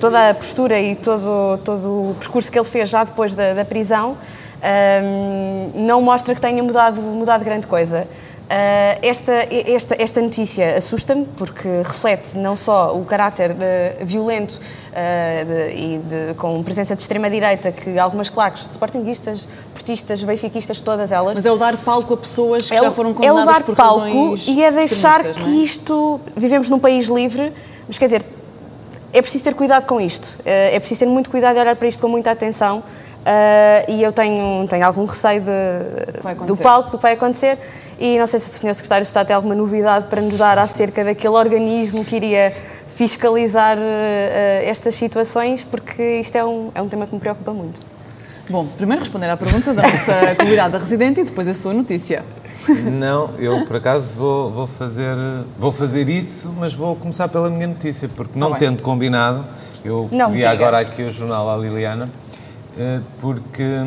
[0.00, 3.64] toda a postura e todo, todo o percurso que ele fez já depois da, da
[3.64, 4.16] prisão
[4.66, 8.08] um, não mostra que tenha mudado, mudado grande coisa.
[8.46, 15.44] Uh, esta, esta, esta notícia assusta-me porque reflete não só o caráter uh, violento uh,
[15.44, 21.34] de- e de- com presença de extrema-direita que algumas claques, sportinguistas, portistas, benfiquistas, todas elas,
[21.34, 23.62] mas é o dar palco a pessoas que é, já foram é o condenadas dar
[23.64, 25.48] por palco e é deixar que é?
[25.64, 26.20] isto.
[26.36, 27.52] Vivemos num país livre,
[27.88, 28.24] mas quer dizer,
[29.12, 30.38] é preciso ter cuidado com isto.
[30.44, 32.84] É preciso ter muito cuidado e olhar para isto com muita atenção.
[33.28, 37.58] Eh, e eu tenho, tenho algum receio de- do palco, do que vai acontecer.
[37.98, 38.72] E não sei se o Sr.
[38.74, 42.52] Secretário de Estado tem alguma novidade para nos dar acerca daquele organismo que iria
[42.86, 47.80] fiscalizar eh, estas situações, porque isto é um, é um tema que me preocupa muito.
[48.48, 52.22] Bom, primeiro responder à pergunta da nossa convidada residente e depois a sua notícia.
[52.68, 55.16] Não, eu por acaso vou, vou, fazer,
[55.58, 58.68] vou fazer isso, mas vou começar pela minha notícia, porque não Tá bem.
[58.68, 59.44] tendo combinado,
[59.84, 60.50] eu Não vi diga.
[60.50, 62.08] agora aqui o jornal à Liliana,
[63.20, 63.84] porque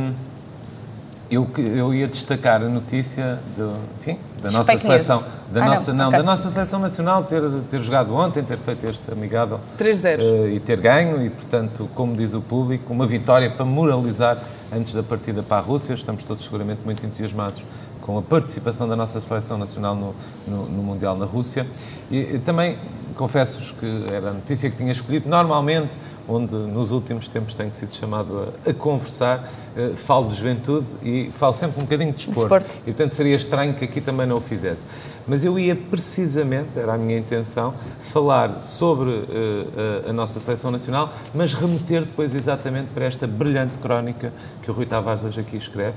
[1.30, 4.82] eu, eu ia destacar a notícia do, enfim, da nossa news.
[4.82, 6.18] seleção, da Ah, não, nossa, não, ok.
[6.18, 10.20] da nossa seleção nacional ter, ter jogado ontem, ter feito este amigável 3-0.
[10.20, 14.40] eh, e ter ganho e, portanto, como diz o público, uma vitória para moralizar
[14.72, 15.94] antes da partida para a Rússia.
[15.94, 17.64] Estamos todos seguramente muito entusiasmados
[18.10, 20.16] com a participação da nossa seleção nacional no,
[20.48, 21.68] no, no Mundial na Rússia.
[22.10, 22.76] E, e também
[23.14, 25.30] confesso-vos que era a notícia que tinha escolhido.
[25.30, 25.96] Normalmente,
[26.28, 29.48] onde nos últimos tempos tenho sido chamado a, a conversar,
[29.78, 32.66] uh, falo de juventude e falo sempre um bocadinho de desporto.
[32.66, 32.82] Desporto.
[32.90, 34.88] E portanto seria estranho que aqui também não o fizesse.
[35.28, 40.72] Mas eu ia precisamente, era a minha intenção, falar sobre uh, a, a nossa seleção
[40.72, 44.34] nacional, mas remeter depois exatamente para esta brilhante crónica
[44.64, 45.94] que o Rui Tavares hoje aqui escreve.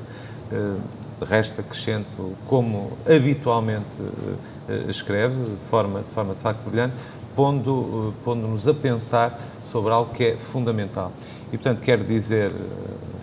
[1.23, 6.97] Uh, resta acrescento como habitualmente uh, escreve, de forma, de forma de facto brilhante,
[7.35, 11.13] pondo, pondo-nos a pensar sobre algo que é fundamental.
[11.49, 12.53] E, portanto, quero dizer,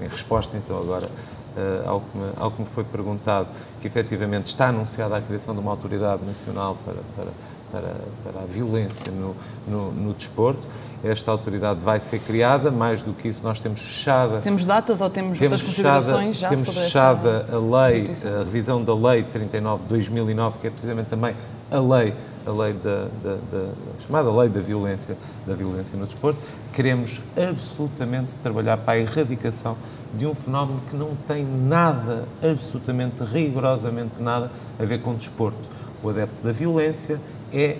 [0.01, 1.07] em resposta então agora
[1.85, 3.47] ao, que me, ao que me foi perguntado,
[3.81, 7.31] que efetivamente está anunciada a criação de uma autoridade nacional para, para,
[7.71, 9.35] para, para a violência no,
[9.67, 10.61] no, no desporto.
[11.03, 14.39] Esta autoridade vai ser criada, mais do que isso, nós temos fechada.
[14.41, 18.43] Temos datas ou temos, temos outras fechada, considerações já temos fechada essa a lei, a
[18.43, 21.35] revisão da lei 39 de 2009, que é precisamente também
[21.71, 22.13] a lei
[22.45, 23.71] a lei da, da, da,
[24.05, 26.39] chamada lei da violência, da violência no desporto,
[26.73, 29.77] queremos absolutamente trabalhar para a erradicação
[30.13, 35.59] de um fenómeno que não tem nada, absolutamente, rigorosamente nada, a ver com o desporto.
[36.01, 37.19] O adepto da violência
[37.53, 37.77] é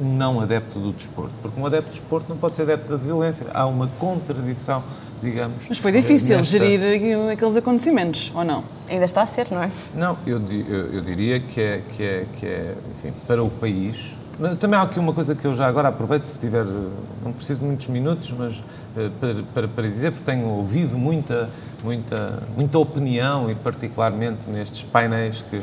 [0.00, 3.46] não adepto do desporto, porque um adepto do desporto não pode ser adepto da violência.
[3.52, 4.82] Há uma contradição,
[5.22, 5.64] digamos.
[5.68, 8.64] Mas foi difícil nesta- gerir aqueles acontecimentos, ou não?
[8.88, 9.70] Ainda está a ser, não é?
[9.94, 14.14] não, eu, eu- eu diria que é, que é, que é enfim, para o país.
[14.38, 16.88] Mas também há aqui uma coisa que eu já agora aproveito, se tiver, eh,
[17.22, 18.62] não preciso de muitos minutos, mas
[18.96, 21.50] eh, para, para, para dizer, porque tenho ouvido muita,
[21.84, 25.60] muita, muita opinião e particularmente nestes painéis que,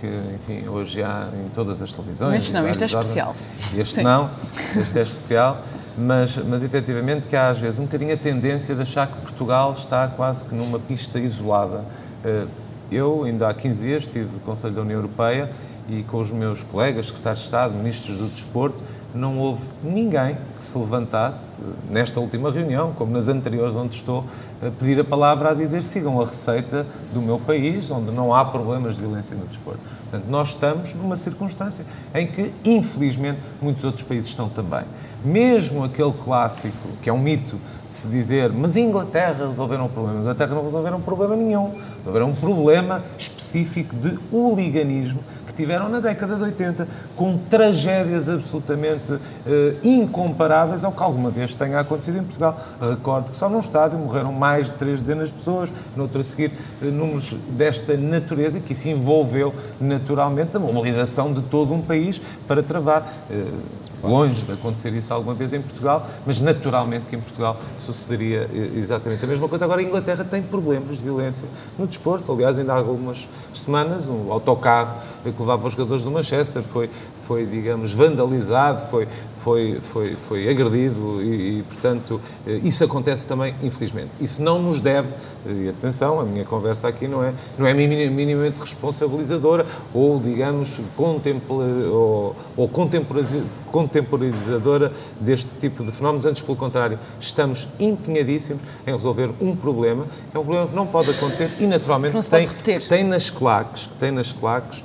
[0.00, 2.32] que enfim, hoje há em todas as televisões.
[2.32, 3.28] Neste não, este é especial.
[3.28, 3.74] órgãos.
[3.78, 4.02] Este Sim.
[4.02, 4.30] não,
[4.76, 5.58] este é especial.
[5.96, 9.72] Mas, mas efetivamente que há às vezes um bocadinho a tendência de achar que Portugal
[9.76, 11.84] está quase que numa pista isolada.
[12.24, 12.44] Eh,
[12.90, 15.50] Eu, ainda há 15 dias, estive no Conselho da União Europeia
[15.90, 18.82] e com os meus colegas, secretários de Estado, ministros do Desporto,
[19.18, 24.24] não houve ninguém que se levantasse, eh, nesta última reunião, como nas anteriores onde estou,
[24.62, 28.44] a pedir a palavra a dizer sigam a receita do meu país, onde não há
[28.44, 29.80] problemas de violência no desporto.
[30.10, 34.84] Portanto, nós estamos numa circunstância em que, infelizmente, muitos outros países estão também.
[35.24, 37.58] Mesmo aquele clássico, que é um mito,
[37.88, 40.18] de se dizer, mas a Inglaterra resolveram o problema.
[40.18, 41.72] A Inglaterra não resolveram problema nenhum.
[41.98, 45.20] Resolveram um problema específico de hooliganismo
[45.58, 46.86] tiveram na década de 80,
[47.16, 52.56] com tragédias absolutamente eh, incomparáveis ao que alguma vez tenha acontecido em Portugal.
[52.80, 56.52] Recordo que só num estádio morreram mais de três dezenas de pessoas, noutro a seguir
[56.80, 62.62] eh, números desta natureza, que isso envolveu naturalmente a mobilização de todo um país para
[62.62, 63.12] travar.
[63.28, 68.48] eh, Longe de acontecer isso alguma vez em Portugal, mas naturalmente que em Portugal sucederia
[68.52, 69.64] eh, exatamente a mesma coisa.
[69.64, 71.46] Agora, a Inglaterra tem problemas de violência
[71.78, 72.32] no desporto.
[72.32, 76.88] Aliás, ainda há algumas semanas, um autocarro que levava os jogadores do Manchester foi,
[77.28, 79.06] foi digamos, vandalizado, foi,
[79.44, 84.08] foi, foi, foi agredido e, e, portanto, eh, isso acontece também, infelizmente.
[84.18, 85.08] Isso não nos deve,
[85.46, 90.18] eh, e atenção, a minha conversa aqui não é, não é mini- minimamente responsabilizadora ou,
[90.18, 91.56] digamos, contempla,
[91.90, 96.24] ou, ou contemporiza- contemporizadora deste tipo de fenómenos.
[96.24, 100.86] Antes, pelo contrário, estamos empenhadíssimos em resolver um problema, que é um problema que não
[100.86, 102.46] pode acontecer e, naturalmente, que tem,
[102.80, 104.82] que tem nas claques, que tem nas claques,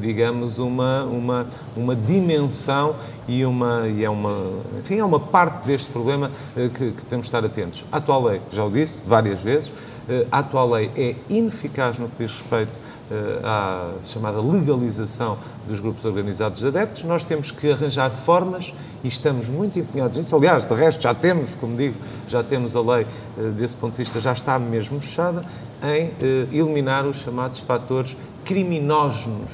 [0.00, 1.46] digamos, uma, uma,
[1.76, 2.96] uma dimensão
[3.26, 7.26] e, uma, e é, uma, enfim, é uma parte deste problema eh, que, que temos
[7.26, 7.84] de estar atentos.
[7.90, 9.72] A atual lei, já o disse várias vezes,
[10.08, 15.36] eh, a atual lei é ineficaz no que diz respeito eh, à chamada legalização
[15.68, 17.04] dos grupos organizados de adeptos.
[17.04, 18.72] Nós temos que arranjar formas
[19.02, 20.34] e estamos muito empenhados nisso.
[20.34, 21.94] Aliás, de resto, já temos, como digo,
[22.28, 23.06] já temos a lei,
[23.38, 25.44] eh, desse ponto de vista, já está mesmo fechada,
[25.82, 29.50] em eh, eliminar os chamados fatores criminógenos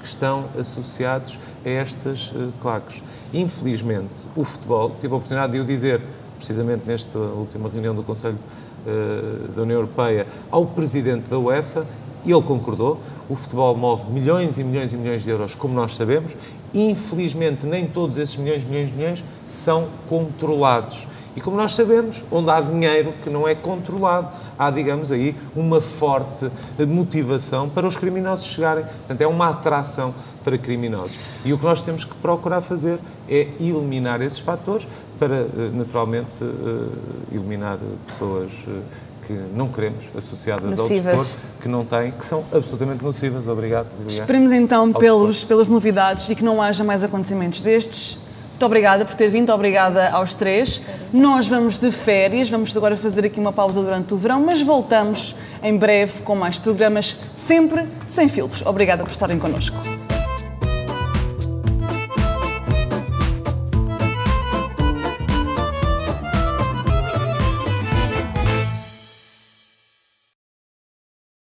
[0.00, 3.02] que estão associados a estas eh, claques.
[3.32, 6.00] Infelizmente, o futebol, tive a oportunidade de o dizer,
[6.36, 8.38] precisamente nesta última reunião do Conselho
[8.86, 11.86] eh, da União Europeia, ao Presidente da UEFA,
[12.24, 12.98] e ele concordou.
[13.28, 16.32] O futebol move milhões e milhões e milhões de euros, como nós sabemos.
[16.72, 21.06] Infelizmente, nem todos esses milhões, milhões, milhões são controlados.
[21.36, 24.28] E como nós sabemos, onde há dinheiro que não é controlado,
[24.58, 26.50] há, digamos aí, uma forte
[26.86, 28.84] motivação para os criminosos chegarem.
[28.84, 31.16] Portanto, é uma atração para criminosos.
[31.44, 32.98] E o que nós temos que procurar fazer
[33.28, 34.88] é eliminar esses fatores
[35.18, 38.80] para, eh, naturalmente, eh, eliminar pessoas eh,
[39.26, 41.06] que não queremos associadas Nocivas.
[41.06, 43.46] ao desporto, que não têm, que são absolutamente nocivas.
[43.46, 43.88] Obrigado.
[44.00, 44.22] Obrigado.
[44.22, 45.48] Esperemos então pelos, desporto.
[45.48, 48.18] pelas novidades e que não haja mais acontecimentos destes.
[48.58, 50.82] Muito obrigada por ter vindo, obrigada aos três.
[51.12, 55.36] Nós vamos de férias, vamos agora fazer aqui uma pausa durante o verão, mas voltamos
[55.62, 58.66] em breve com mais programas, sempre sem filtros.
[58.66, 59.76] Obrigada por estarem connosco.